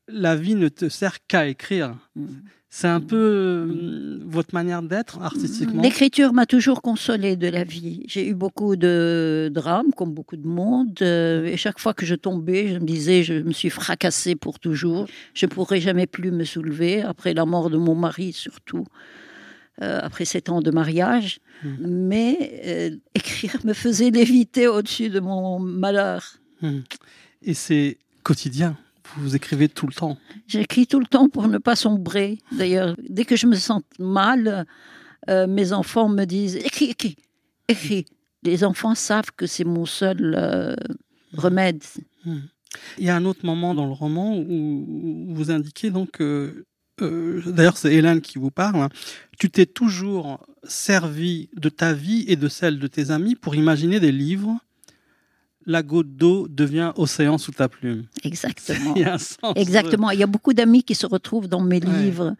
[0.08, 1.96] la vie ne te sert qu'à écrire.
[2.16, 2.26] Mm.
[2.72, 8.04] C'est un peu euh, votre manière d'être artistiquement L'écriture m'a toujours consolée de la vie.
[8.06, 11.02] J'ai eu beaucoup de drames, comme beaucoup de monde.
[11.02, 15.08] et chaque fois que je tombais, je me disais, je me suis fracassée pour toujours.
[15.34, 18.86] Je ne pourrai jamais plus me soulever, après la mort de mon mari surtout.
[19.80, 21.40] Après sept ans de mariage.
[21.62, 21.76] Hmm.
[21.80, 26.36] mais euh, écrire me faisait léviter au-dessus de mon malheur.
[26.62, 26.80] Hmm.
[27.42, 28.76] Et c'est quotidien
[29.16, 30.16] vous écrivez tout le temps
[30.46, 32.38] J'écris tout le temps pour ne pas sombrer.
[32.52, 34.66] D'ailleurs, dès que je me sens mal,
[35.28, 37.16] euh, mes enfants me disent écris, écris,
[37.68, 38.04] écris.
[38.42, 40.76] Les enfants savent que c'est mon seul euh,
[41.36, 41.82] remède.
[42.24, 42.38] Hmm.
[42.98, 46.64] Il y a un autre moment dans le roman où vous indiquez donc que
[47.02, 48.88] euh, d'ailleurs c'est Hélène qui vous parle,
[49.38, 54.00] tu t'es toujours servi de ta vie et de celle de tes amis pour imaginer
[54.00, 54.58] des livres
[55.66, 58.04] la goutte d'eau devient océan sous ta plume.
[58.24, 58.94] Exactement.
[58.96, 60.10] Il y a un sens Exactement.
[60.10, 62.34] Il y a beaucoup d'amis qui se retrouvent dans mes livres.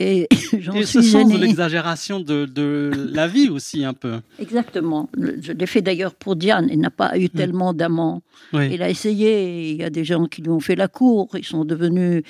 [0.00, 0.26] Et
[0.58, 4.20] j'en suis ce sens de l'exagération de, la vie aussi, un peu.
[4.38, 5.08] Exactement.
[5.40, 6.68] Je l'ai fait d'ailleurs pour Diane.
[6.70, 7.36] Elle n'a pas eu mm.
[7.36, 8.22] tellement d'amants.
[8.52, 9.70] Elle a essayé.
[9.70, 11.28] Il y a des gens qui lui ont fait la cour.
[11.34, 12.22] Ils sont devenus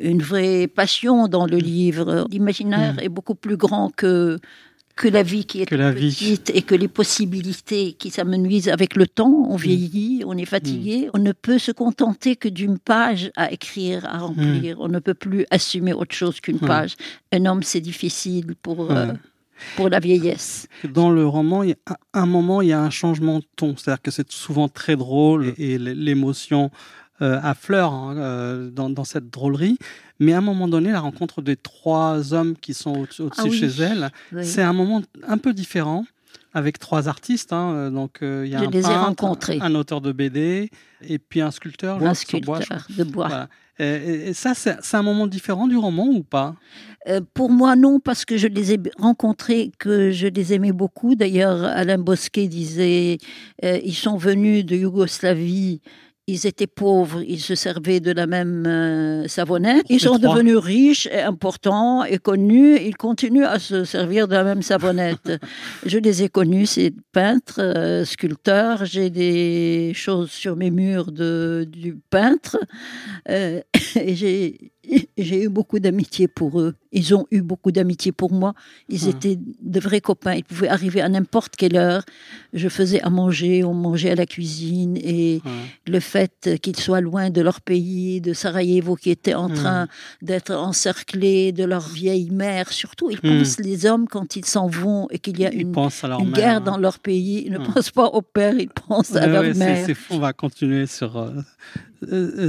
[0.00, 2.26] une vraie passion dans le livre.
[2.30, 3.00] L'imaginaire mm.
[3.00, 4.38] est beaucoup plus grand que
[5.00, 9.46] que la vie qui est petite et que les possibilités qui s'amenuisent avec le temps,
[9.48, 9.60] on mm.
[9.60, 11.10] vieillit, on est fatigué, mm.
[11.14, 14.76] on ne peut se contenter que d'une page à écrire, à remplir.
[14.76, 14.82] Mm.
[14.82, 16.96] On ne peut plus assumer autre chose qu'une page.
[17.32, 19.14] Un homme, c'est difficile pour, euh,
[19.76, 20.68] pour la vieillesse.
[20.84, 23.78] Dans le roman, il y a un moment, il y a un changement de ton.
[23.78, 26.70] C'est-à-dire que c'est souvent très drôle et l'émotion
[27.22, 29.76] euh, à fleur hein, euh, dans, cette drôlerie.
[30.20, 33.82] Mais à un moment donné, la rencontre des trois hommes qui sont au-dessus ah chez
[33.82, 34.10] elle,
[34.42, 36.04] c'est un moment un peu différent
[36.52, 37.54] avec trois artistes.
[37.54, 40.70] Hein, euh, donc il y a un peintre, un auteur de BD
[41.02, 42.02] et puis un sculpteur.
[42.02, 43.48] Un sculpteur de bois.
[43.78, 46.54] Et, ça, c'est un moment différent du roman ou pas?
[47.32, 51.14] Pour moi, non, parce que je les ai rencontrés, que je les aimais beaucoup.
[51.14, 53.16] D'ailleurs, Alain Bosquet disait,
[53.62, 55.80] ils sont venus de Yougoslavie
[56.30, 59.84] ils étaient pauvres, ils se servaient de la même euh, savonnette.
[59.88, 62.78] Ils sont devenus riches et importants et connus.
[62.80, 65.32] Ils continuent à se servir de la même savonnette.
[65.86, 68.84] Je les ai connus, ces peintres, euh, sculpteurs.
[68.84, 72.58] J'ai des choses sur mes murs de, du peintre.
[73.28, 73.60] Euh,
[73.96, 74.72] et j'ai
[75.18, 76.74] J'ai eu beaucoup d'amitié pour eux.
[76.92, 78.54] Ils ont eu beaucoup d'amitié pour moi.
[78.88, 79.10] Ils Ah.
[79.10, 80.34] étaient de vrais copains.
[80.34, 82.04] Ils pouvaient arriver à n'importe quelle heure.
[82.52, 84.96] Je faisais à manger, on mangeait à la cuisine.
[84.96, 85.40] Et
[85.86, 89.54] le fait qu'ils soient loin de leur pays, de Sarajevo, qui était en Hmm.
[89.54, 89.88] train
[90.22, 93.38] d'être encerclés de leur vieille mère, surtout, ils Hmm.
[93.38, 95.72] pensent, les hommes, quand ils s'en vont et qu'il y a Ils une,
[96.32, 96.60] guerre hein.
[96.60, 97.72] dans leur pays, ils ne Hmm.
[97.72, 99.86] pensent pas au père, ils pensent à leur mère.
[99.86, 100.14] c'est fou.
[100.14, 101.30] On va continuer sur, euh,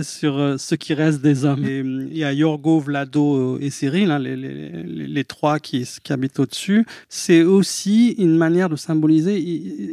[0.04, 1.64] sur euh, ce qui reste des hommes.
[1.66, 6.14] Euh, Il y a Yorgo, Vlado et Cyril, hein, les, les, les- trois qui, qui
[6.14, 6.86] habitent au-dessus.
[7.10, 9.40] C'est aussi une manière de symboliser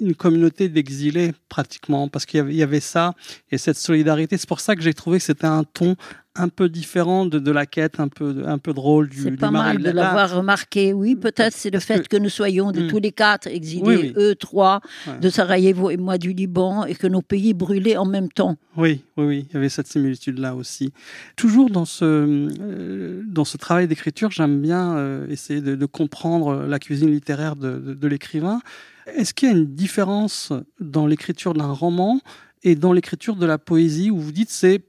[0.00, 3.14] une communauté d'exilés, pratiquement, parce qu'il y avait ça
[3.50, 4.36] et cette solidarité.
[4.36, 5.96] C'est pour ça que j'ai trouvé que c'était un ton
[6.38, 9.50] un peu différent de, de la quête, un peu, un peu drôle du, C'est pas
[9.50, 10.92] mal de l'avoir remarqué.
[10.92, 12.86] Oui, peut-être c'est le fait que- que, nous soyons de Hmm.
[12.88, 14.12] tous les quatre exilés, Oui, oui.
[14.16, 15.18] eux trois, Ouais.
[15.18, 18.56] de Sarajevo et moi du Liban, et que nos pays brûlaient en même temps.
[18.76, 20.92] Oui, oui, oui, il y avait cette similitude-là aussi.
[21.36, 22.04] Toujours dans ce,
[22.60, 27.56] euh, dans ce travail d'écriture, j'aime bien euh, essayer de, de comprendre la cuisine littéraire
[27.56, 28.60] de, de- de l'écrivain.
[29.16, 32.20] Est-ce qu'il y a une différence dans l'écriture d'un roman
[32.62, 34.82] et dans l'écriture de la poésie où vous dites c'est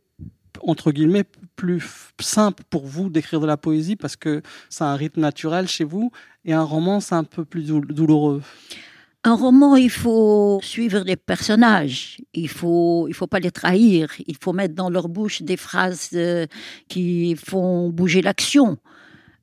[0.63, 1.83] entre guillemets plus
[2.19, 6.11] simple pour vous d'écrire de la poésie parce que c'est un rythme naturel chez vous
[6.45, 8.41] et un roman c'est un peu plus dou- douloureux.
[9.25, 14.37] Un roman, il faut suivre les personnages, il faut, il faut pas les trahir, il
[14.41, 16.45] faut mettre dans leur bouche des phrases euh,
[16.87, 18.77] qui font bouger l'action.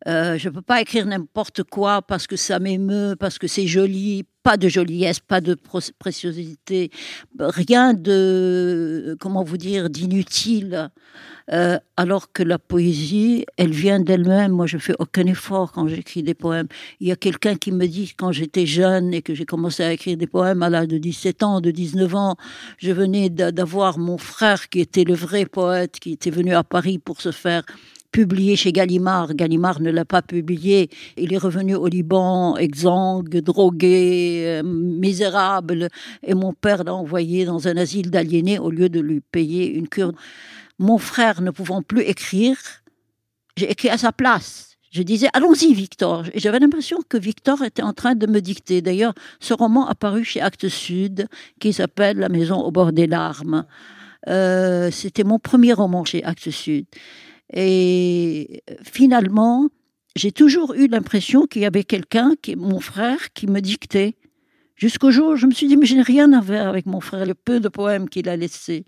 [0.08, 4.24] Euh, je peux pas écrire n'importe quoi parce que ça m'émeut, parce que c'est joli,
[4.46, 5.56] pas de joliesse, pas de
[5.98, 6.90] préciosité,
[7.40, 10.88] rien de, comment vous dire, d'inutile.
[11.52, 14.50] Euh, alors que la poésie, elle vient d'elle-même.
[14.52, 16.66] Moi, je fais aucun effort quand j'écris des poèmes.
[17.00, 19.92] Il y a quelqu'un qui me dit quand j'étais jeune et que j'ai commencé à
[19.92, 22.36] écrire des poèmes à l'âge de 17 ans, de 19 ans,
[22.78, 26.64] je venais d'a- d'avoir mon frère qui était le vrai poète, qui était venu à
[26.64, 27.62] Paris pour se faire
[28.16, 29.34] publier chez Gallimard.
[29.34, 30.88] Gallimard ne l'a pas publié.
[31.18, 35.90] Il est revenu au Liban exsangue, drogué, euh, misérable.
[36.22, 39.86] Et mon père l'a envoyé dans un asile d'aliénés au lieu de lui payer une
[39.86, 40.12] cure.
[40.78, 42.56] Mon frère ne pouvant plus écrire,
[43.58, 44.78] j'ai écrit à sa place.
[44.92, 46.24] Je disais, allons-y, Victor.
[46.32, 48.80] Et j'avais l'impression que Victor était en train de me dicter.
[48.80, 51.28] D'ailleurs, ce roman a paru chez Actes Sud,
[51.60, 53.66] qui s'appelle La maison au bord des larmes.
[54.26, 56.86] Euh, C'était mon premier roman chez Actes Sud.
[57.52, 59.68] Et finalement,
[60.16, 64.16] j'ai toujours eu l'impression qu'il y avait quelqu'un, qui, mon frère, qui me dictait.
[64.74, 67.00] Jusqu'au jour où je me suis dit, mais je n'ai rien à voir avec mon
[67.00, 68.84] frère, le peu de poèmes qu'il a laissés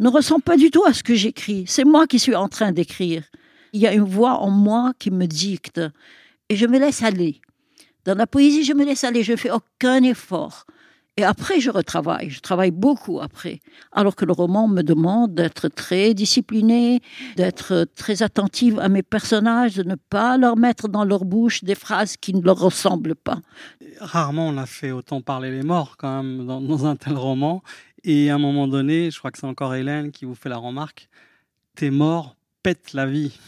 [0.00, 1.64] ne ressemble pas du tout à ce que j'écris.
[1.66, 3.22] C'est moi qui suis en train d'écrire.
[3.72, 5.80] Il y a une voix en moi qui me dicte
[6.48, 7.40] et je me laisse aller.
[8.04, 10.64] Dans la poésie, je me laisse aller, je ne fais aucun effort.
[11.20, 12.30] Et après, je retravaille.
[12.30, 13.60] Je travaille beaucoup après.
[13.92, 17.02] Alors que le roman me demande d'être très disciplinée,
[17.36, 21.74] d'être très attentive à mes personnages, de ne pas leur mettre dans leur bouche des
[21.74, 23.38] phrases qui ne leur ressemblent pas.
[24.00, 27.62] Rarement on a fait autant parler les morts quand même dans, dans un tel roman.
[28.02, 30.56] Et à un moment donné, je crois que c'est encore Hélène qui vous fait la
[30.56, 31.10] remarque,
[31.74, 33.38] tes morts pètent la vie.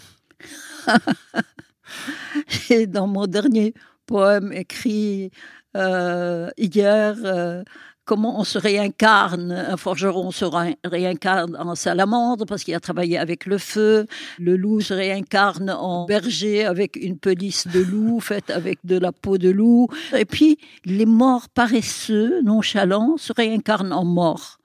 [2.69, 3.73] Et dans mon dernier
[4.05, 5.31] poème écrit
[5.77, 7.63] euh, hier, euh,
[8.05, 13.17] comment on se réincarne, un forgeron se ré- réincarne en salamandre parce qu'il a travaillé
[13.19, 14.07] avec le feu,
[14.39, 19.13] le loup se réincarne en berger avec une pelisse de loup faite avec de la
[19.13, 24.59] peau de loup, et puis les morts paresseux, nonchalants, se réincarnent en morts.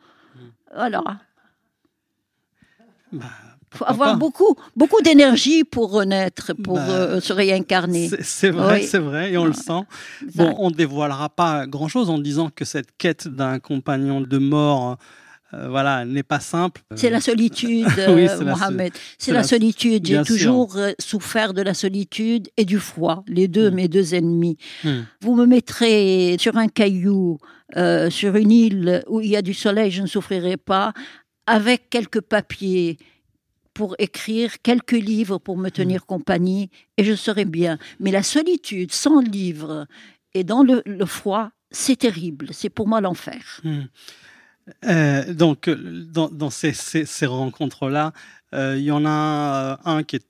[0.76, 1.04] Voilà.
[3.14, 3.26] Bah,
[3.74, 8.10] faut avoir beaucoup, beaucoup d'énergie pour renaître, pour Bah, euh, se réincarner.
[8.22, 8.88] C'est- vrai, Oui.
[8.88, 9.82] c'est vrai, et on le sent.
[10.36, 14.98] Bon, on ne dévoilera pas grand-chose en disant que cette quête d'un compagnon de mort,
[15.54, 16.82] euh, voilà, n'est pas simple.
[16.96, 18.92] C'est la solitude, Oui, euh, Mohamed.
[19.18, 20.06] c'est la la- solitude.
[20.06, 20.26] J'ai sûr.
[20.26, 23.74] toujours euh, souffert de la solitude et du froid, les deux, Mm.
[23.76, 24.58] mes deux ennemis.
[24.84, 25.02] Hmm.
[25.22, 27.38] Vous me mettrez sur un caillou,
[27.76, 30.94] euh, sur une île où il y a du soleil, je ne souffrirai pas,
[31.46, 32.98] avec quelques papiers
[33.78, 37.78] pour écrire, quelques livres pour me tenir compagnie, et je serai bien.
[38.02, 39.86] Mais la solitude sans livre
[40.34, 42.48] et dans le, le froid, c'est terrible.
[42.52, 43.44] C'est pour moi l'enfer.
[43.64, 43.84] Hmm.
[44.86, 45.76] Euh, donc, euh,
[46.18, 48.14] dans, dans ces, ces- ces rencontres-là,
[48.54, 50.28] euh, il y en a euh, un qui est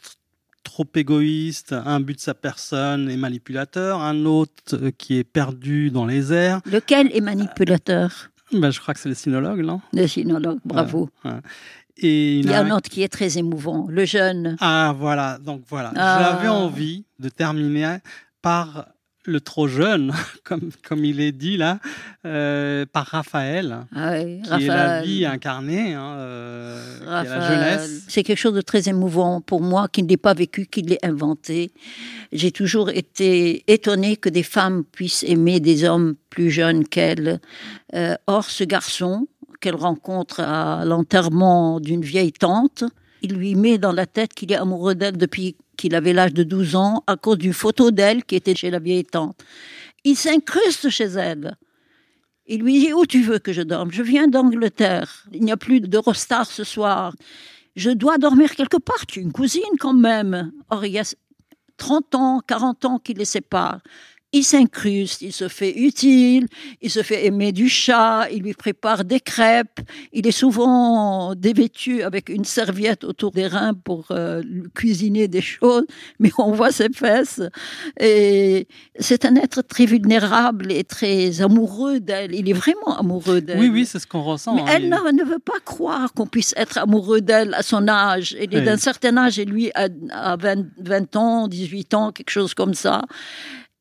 [0.63, 5.89] trop égoïste, un but de sa personne et manipulateur, un autre euh, qui est perdu
[5.89, 6.60] dans les airs.
[6.65, 8.29] Lequel est manipulateur?
[8.51, 9.79] Ben, je crois que c'est le sinologue, non?
[9.93, 11.10] Le sinologue, bravo.
[11.99, 14.55] Et Il y a un autre qui est très émouvant, le jeune.
[14.60, 15.38] Ah, voilà.
[15.39, 15.91] Donc, voilà.
[15.95, 16.19] Ah.
[16.32, 17.97] J'avais envie de terminer
[18.41, 18.88] par
[19.28, 20.13] le trop jeune,
[20.43, 21.80] comme, comme il est dit là,
[22.26, 27.78] euh, par Raphaël, Ah qui est la vie incarnée, hein, euh, qui est la Raphaël,
[27.78, 28.03] jeunesse.
[28.07, 30.99] C'est quelque chose de très émouvant pour moi qui ne l'ai pas vécu, qui l'ai
[31.03, 31.72] inventé.
[32.32, 37.39] J'ai toujours été étonnée que des femmes puissent aimer des hommes plus jeunes qu'elles.
[37.93, 39.28] Euh, or, ce garçon
[39.60, 42.84] qu'elle rencontre à l'enterrement d'une vieille tante,
[43.22, 46.43] il lui met dans la tête qu'il est amoureux d'elle depuis qu'il avait l'âge de
[46.43, 49.39] 12 ans à cause d'une photo d'elle qui était chez la vieille tante.
[50.03, 51.55] Il s'incruste chez elle.
[52.47, 53.91] Il lui dit Où tu veux que je dorme?
[53.91, 55.26] Je viens d'Angleterre.
[55.34, 57.14] Il n'y a plus d'Eurostar ce soir.
[57.76, 59.05] Je dois dormir quelque part.
[59.05, 60.51] Tu es une cousine quand même.
[60.70, 61.16] Or, il y a
[61.78, 63.82] 30 ans, 40 ans qui les séparent.
[64.38, 66.45] Il s'incruste, il se fait utile,
[66.83, 69.79] il se fait aimer du chat, il lui prépare des crêpes,
[70.13, 74.43] il est souvent dévêtu avec une serviette autour des reins pour euh,
[74.75, 75.85] cuisiner des choses,
[76.19, 77.41] mais on voit ses fesses.
[77.99, 78.67] Et
[78.99, 82.35] c'est un être très vulnérable et très amoureux d'elle.
[82.35, 83.59] Il est vraiment amoureux d'elle.
[83.59, 84.53] Oui, oui, c'est ce qu'on ressent.
[84.53, 84.65] Mais hein.
[84.69, 88.35] elle Il- ne, veut pas croire qu'on puisse être amoureux d'elle à son âge.
[88.39, 88.65] Elle est Oui.
[88.65, 89.88] d'un certain âge et lui a
[90.38, 93.01] 20, 20 ans, 18 ans, quelque chose comme ça.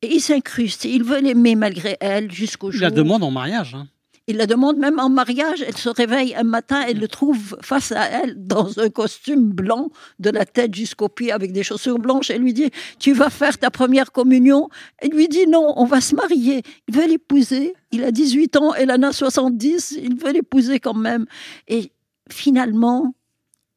[0.01, 0.85] Et il s'incruste.
[0.85, 2.81] Il veut l'aimer malgré elle jusqu'au il jour.
[2.83, 3.75] la demande en mariage.
[3.75, 3.87] hein.
[4.29, 5.63] Il la demande même en mariage.
[5.65, 9.89] Elle se réveille un matin, elle le trouve face à elle dans un costume blanc
[10.19, 12.29] de la tête jusqu'aux pieds avec des chaussures blanches.
[12.29, 12.69] Elle lui dit
[12.99, 14.67] Tu vas faire ta première communion?
[14.97, 16.61] Elle lui dit Non, on va se marier.
[16.89, 17.73] Il veut l'épouser.
[17.91, 19.97] Il a 18 ans, elle en a 70.
[20.03, 21.25] Il veut l'épouser quand même.
[21.69, 21.93] Et
[22.29, 23.15] finalement,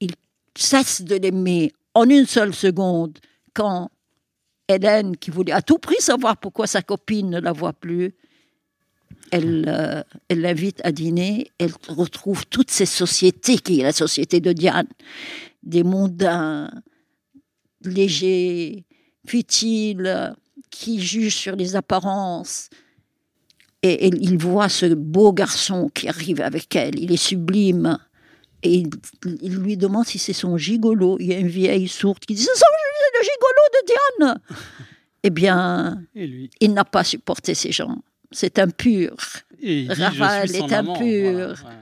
[0.01, 0.11] il
[0.59, 3.19] cesse de l'aimer en une seule seconde
[3.55, 3.89] quand
[4.75, 8.15] Hélène, qui voulait à tout prix savoir pourquoi sa copine ne la voit plus,
[9.31, 14.41] elle euh, elle l'invite à dîner, elle retrouve toutes ces sociétés qui est la société
[14.41, 14.89] de Diane,
[15.63, 16.71] des mondains
[17.83, 18.85] légers,
[19.27, 20.35] futiles,
[20.71, 22.71] qui jugent sur les apparences.
[23.83, 27.99] Et il voit ce beau garçon qui arrive avec elle, il est sublime.
[28.63, 28.91] Et il,
[29.43, 31.17] il lui demande si c'est son gigolo.
[31.21, 32.65] Il y a une vieille sourde qui dit C'est son-
[33.19, 33.87] le gigolo de
[34.27, 34.41] Diane
[35.23, 36.51] Eh bien, Et lui.
[36.61, 38.03] il n'a pas supporté ces gens.
[38.31, 39.15] C'est impur.
[39.63, 39.87] Et
[40.47, 41.55] son est impur.
[41.61, 41.77] Voilà.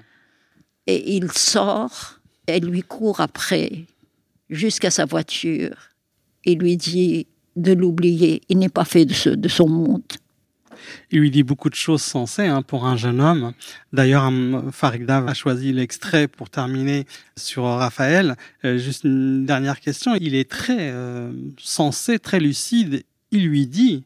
[0.87, 3.85] Et il sort, elle lui court après
[4.51, 5.77] jusqu'à sa voiture.
[6.45, 7.27] Il lui dit
[7.57, 8.41] de l'oublier.
[8.49, 10.03] Il n'est pas fait de, ce- de son monde.
[11.11, 13.53] Il lui dit beaucoup de choses sensées hein, pour un jeune homme.
[13.93, 14.31] D'ailleurs,
[14.73, 18.37] Farida a choisi l'extrait pour terminer sur Raphaël.
[18.65, 20.15] Euh, juste une dernière question.
[20.15, 23.05] Il est très euh, sensé, très lucide.
[23.31, 24.05] Il lui dit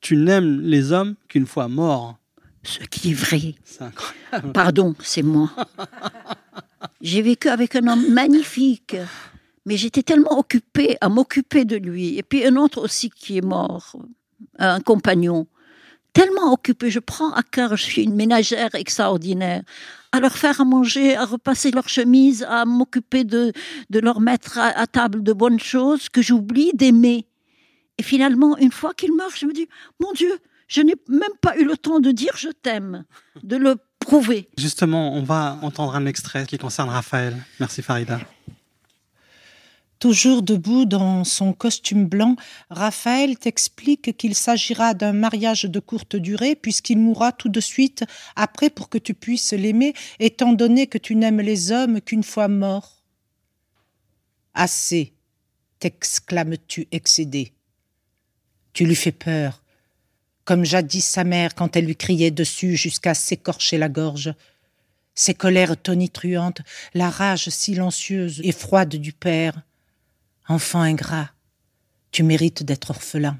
[0.00, 2.18] Tu n'aimes les hommes qu'une fois morts.
[2.64, 3.54] Ce qui est vrai.
[3.64, 4.52] C'est incroyable.
[4.52, 5.50] Pardon, c'est moi.
[7.00, 8.96] J'ai vécu avec un homme magnifique,
[9.66, 12.16] mais j'étais tellement occupée à m'occuper de lui.
[12.18, 13.96] Et puis un autre aussi qui est mort,
[14.58, 15.46] un compagnon.
[16.14, 19.62] Tellement occupée, je prends à cœur, je suis une ménagère extraordinaire,
[20.12, 23.52] à leur faire à manger, à repasser leurs chemises, à m'occuper de,
[23.90, 27.26] de leur mettre à, à table de bonnes choses que j'oublie d'aimer.
[27.98, 29.68] Et finalement, une fois qu'il meurt, je me dis,
[30.00, 30.32] mon Dieu,
[30.68, 33.04] je n'ai même pas eu le temps de dire je t'aime,
[33.42, 34.48] de le prouver.
[34.58, 37.36] Justement, on va entendre un extrait qui concerne Raphaël.
[37.60, 38.20] Merci Farida.
[40.04, 42.36] Toujours debout dans son costume blanc,
[42.68, 48.04] Raphaël t'explique qu'il s'agira d'un mariage de courte durée puisqu'il mourra tout de suite
[48.36, 52.48] après pour que tu puisses l'aimer, étant donné que tu n'aimes les hommes qu'une fois
[52.48, 53.02] morts.
[54.52, 55.14] Assez,
[55.78, 57.54] t'exclames-tu excédé.
[58.74, 59.62] Tu lui fais peur,
[60.44, 64.34] comme jadis sa mère quand elle lui criait dessus jusqu'à s'écorcher la gorge.
[65.14, 66.60] Ses colères tonitruantes,
[66.92, 69.62] la rage silencieuse et froide du père.
[70.46, 71.30] Enfant ingrat,
[72.10, 73.38] tu mérites d'être orphelin.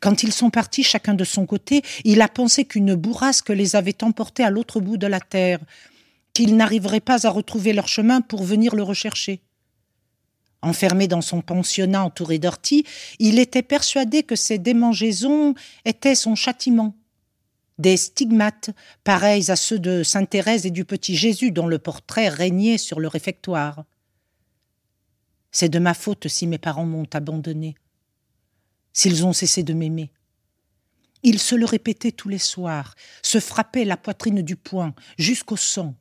[0.00, 4.02] Quand ils sont partis chacun de son côté, il a pensé qu'une bourrasque les avait
[4.02, 5.60] emportés à l'autre bout de la terre,
[6.32, 9.42] qu'ils n'arriveraient pas à retrouver leur chemin pour venir le rechercher.
[10.60, 12.84] Enfermé dans son pensionnat entouré d'orties,
[13.20, 16.96] il était persuadé que ces démangeaisons étaient son châtiment.
[17.78, 18.70] Des stigmates,
[19.04, 22.98] pareils à ceux de Sainte Thérèse et du petit Jésus dont le portrait régnait sur
[22.98, 23.84] le réfectoire.
[25.54, 27.76] C'est de ma faute si mes parents m'ont abandonné,
[28.92, 30.10] s'ils ont cessé de m'aimer.
[31.22, 35.94] Ils se le répétaient tous les soirs, se frappaient la poitrine du poing, jusqu'au sang.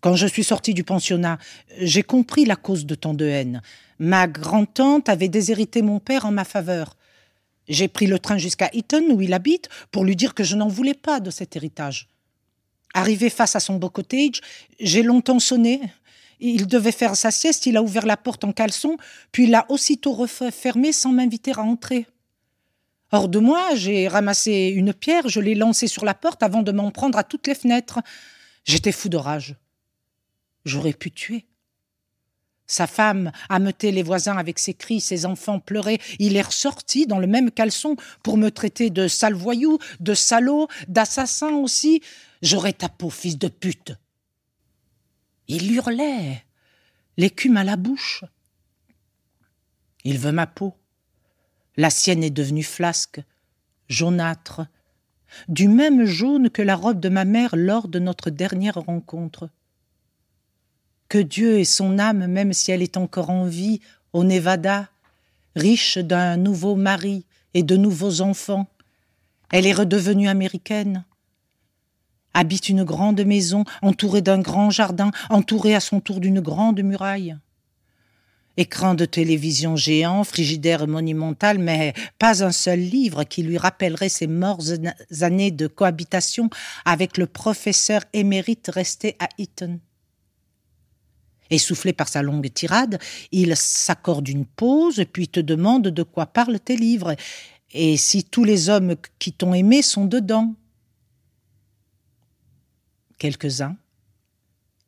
[0.00, 1.38] Quand je suis sortie du pensionnat,
[1.78, 3.62] j'ai compris la cause de tant de haine.
[4.00, 6.96] Ma grand-tante avait déshérité mon père en ma faveur.
[7.68, 10.66] J'ai pris le train jusqu'à Eton, où il habite, pour lui dire que je n'en
[10.66, 12.08] voulais pas de cet héritage.
[12.92, 14.40] Arrivé face à son beau cottage,
[14.80, 15.80] j'ai longtemps sonné.
[16.40, 18.96] Il devait faire sa sieste, il a ouvert la porte en caleçon,
[19.30, 22.06] puis l'a aussitôt refermée sans m'inviter à entrer.
[23.12, 26.72] Hors de moi, j'ai ramassé une pierre, je l'ai lancée sur la porte avant de
[26.72, 27.98] m'en prendre à toutes les fenêtres.
[28.64, 29.56] J'étais fou de rage.
[30.64, 31.46] J'aurais pu tuer.
[32.70, 35.98] Sa femme ameutait les voisins avec ses cris, ses enfants pleuraient.
[36.20, 40.68] Il est ressorti dans le même caleçon pour me traiter de sale voyou, de salaud,
[40.86, 42.00] d'assassin aussi.
[42.42, 43.94] J'aurais ta peau, fils de pute.
[45.52, 46.44] Il hurlait,
[47.16, 48.24] l'écume à la bouche.
[50.04, 50.76] Il veut ma peau.
[51.76, 53.20] La sienne est devenue flasque,
[53.88, 54.68] jaunâtre,
[55.48, 59.50] du même jaune que la robe de ma mère lors de notre dernière rencontre.
[61.08, 63.80] Que Dieu ait son âme, même si elle est encore en vie,
[64.12, 64.88] au Nevada,
[65.56, 68.68] riche d'un nouveau mari et de nouveaux enfants.
[69.50, 71.04] Elle est redevenue américaine,
[72.40, 77.36] habite une grande maison entourée d'un grand jardin, entourée à son tour d'une grande muraille.
[78.56, 84.26] Écran de télévision géant, frigidaire monumental, mais pas un seul livre qui lui rappellerait ses
[84.26, 84.64] morts
[85.20, 86.48] années de cohabitation
[86.84, 89.78] avec le professeur émérite resté à Eton.
[91.50, 92.98] Essoufflé par sa longue tirade,
[93.32, 97.16] il s'accorde une pause, puis te demande de quoi parlent tes livres,
[97.72, 100.54] et si tous les hommes qui t'ont aimé sont dedans.
[103.20, 103.76] Quelques-uns.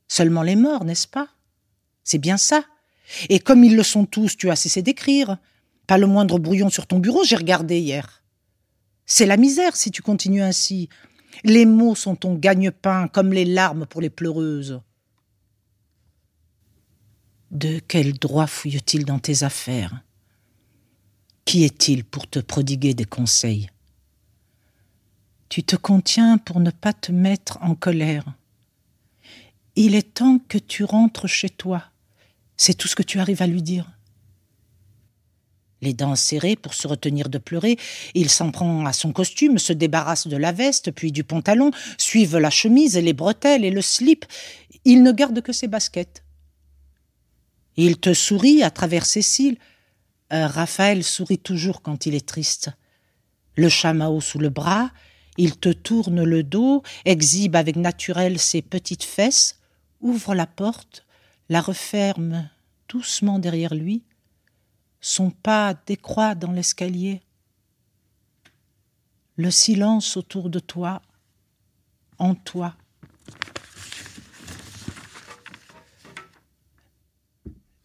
[0.08, 1.28] Seulement les morts, n'est-ce pas?
[2.02, 2.64] C'est bien ça.
[3.28, 5.36] Et comme ils le sont tous, tu as cessé d'écrire.
[5.86, 8.22] Pas le moindre brouillon sur ton bureau, j'ai regardé hier.
[9.04, 10.88] C'est la misère si tu continues ainsi.
[11.44, 14.80] Les mots sont ton gagne-pain, comme les larmes pour les pleureuses.
[17.50, 20.00] De quel droit fouille-t-il dans tes affaires?
[21.44, 23.68] Qui est-il pour te prodiguer des conseils?
[25.52, 28.24] Tu te contiens pour ne pas te mettre en colère.
[29.76, 31.84] Il est temps que tu rentres chez toi.
[32.56, 33.90] C'est tout ce que tu arrives à lui dire.
[35.82, 37.76] Les dents serrées pour se retenir de pleurer,
[38.14, 42.38] il s'en prend à son costume, se débarrasse de la veste, puis du pantalon, suivent
[42.38, 44.24] la chemise, les bretelles et le slip.
[44.86, 46.24] Il ne garde que ses baskets.
[47.76, 49.58] Il te sourit à travers ses cils.
[50.32, 52.70] Euh, Raphaël sourit toujours quand il est triste.
[53.54, 54.90] Le chameau sous le bras,
[55.38, 59.58] il te tourne le dos, exhibe avec naturel ses petites fesses,
[60.00, 61.06] ouvre la porte,
[61.48, 62.48] la referme
[62.88, 64.04] doucement derrière lui.
[65.00, 67.22] Son pas décroît dans l'escalier.
[69.36, 71.02] Le silence autour de toi,
[72.18, 72.76] en toi.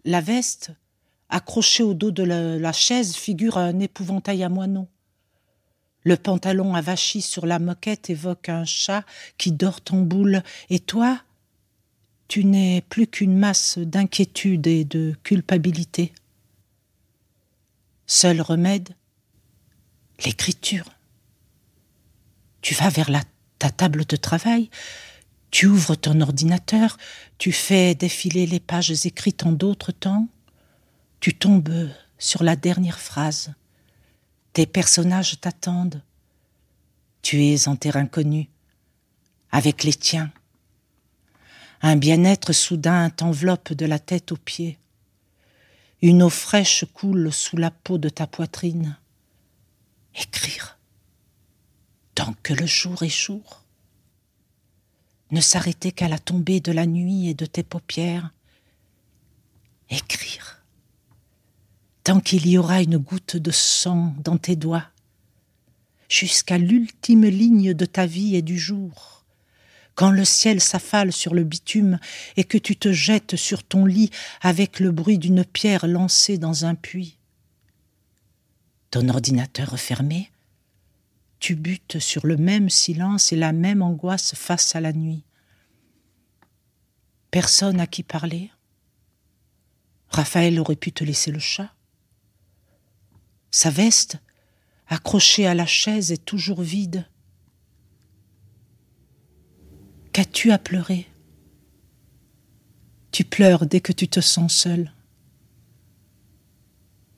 [0.03, 0.71] La veste,
[1.29, 4.87] accrochée au dos de la, chaise, figure un épouvantail à moineaux.
[6.07, 9.03] Le pantalon avachi sur la moquette évoque un chat
[9.37, 11.21] qui dort en boule, et toi,
[12.29, 16.13] tu n'es plus qu'une masse d'inquiétude et de culpabilité.
[18.05, 18.95] Seul remède,
[20.23, 20.85] l'écriture.
[22.61, 23.09] Tu vas vers
[23.59, 24.69] ta table de travail,
[25.51, 26.97] tu ouvres ton ordinateur,
[27.37, 30.29] tu fais défiler les pages écrites en d'autres temps,
[31.19, 33.51] tu tombes sur la dernière phrase.
[34.57, 36.01] Tes personnages t'attendent.
[37.21, 38.49] Tu es en terrain connu,
[39.51, 40.31] avec les tiens.
[41.83, 44.79] Un bien-être soudain t'enveloppe de la tête aux pieds.
[46.01, 48.97] Une eau fraîche coule sous la peau de ta poitrine.
[50.15, 50.79] Écrire.
[52.15, 53.63] Tant que le jour est jour
[55.29, 58.31] ne s'arrêter qu'à la tombée de la nuit et de tes paupières.
[59.91, 60.56] Écrire.
[62.07, 64.87] Tant qu'il y aura une goutte de sang dans tes doigts,
[66.07, 69.25] jusqu'à l'ultime ligne de ta vie et du jour,
[69.93, 71.99] quand le ciel s'affale sur le bitume
[72.37, 76.63] et que tu te jettes sur ton lit avec le bruit d'une pierre lancée dans
[76.63, 77.17] un puits.
[78.89, 80.31] Ton ordinateur fermé,
[81.39, 85.25] tu butes sur le même silence et la même angoisse face à la nuit.
[87.31, 88.49] Personne à qui parler.
[90.07, 91.73] Raphaël aurait pu te laisser le chat.
[93.51, 94.17] Sa veste,
[94.87, 97.05] accrochée à la chaise, est toujours vide.
[100.13, 101.07] Qu'as-tu à pleurer?
[103.11, 104.91] Tu pleures dès que tu te sens seul.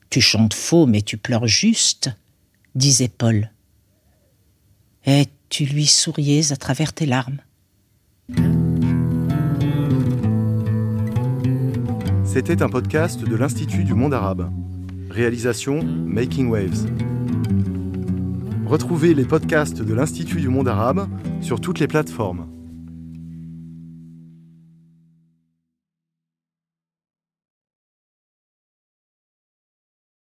[0.08, 2.10] Tu chantes faux, mais tu pleures juste,
[2.74, 3.50] disait Paul
[5.06, 7.40] et tu lui souriais à travers tes larmes.
[12.24, 14.52] C'était un podcast de l'Institut du monde arabe.
[15.10, 16.86] Réalisation Making Waves.
[18.64, 21.08] Retrouvez les podcasts de l'Institut du monde arabe
[21.40, 22.46] sur toutes les plateformes.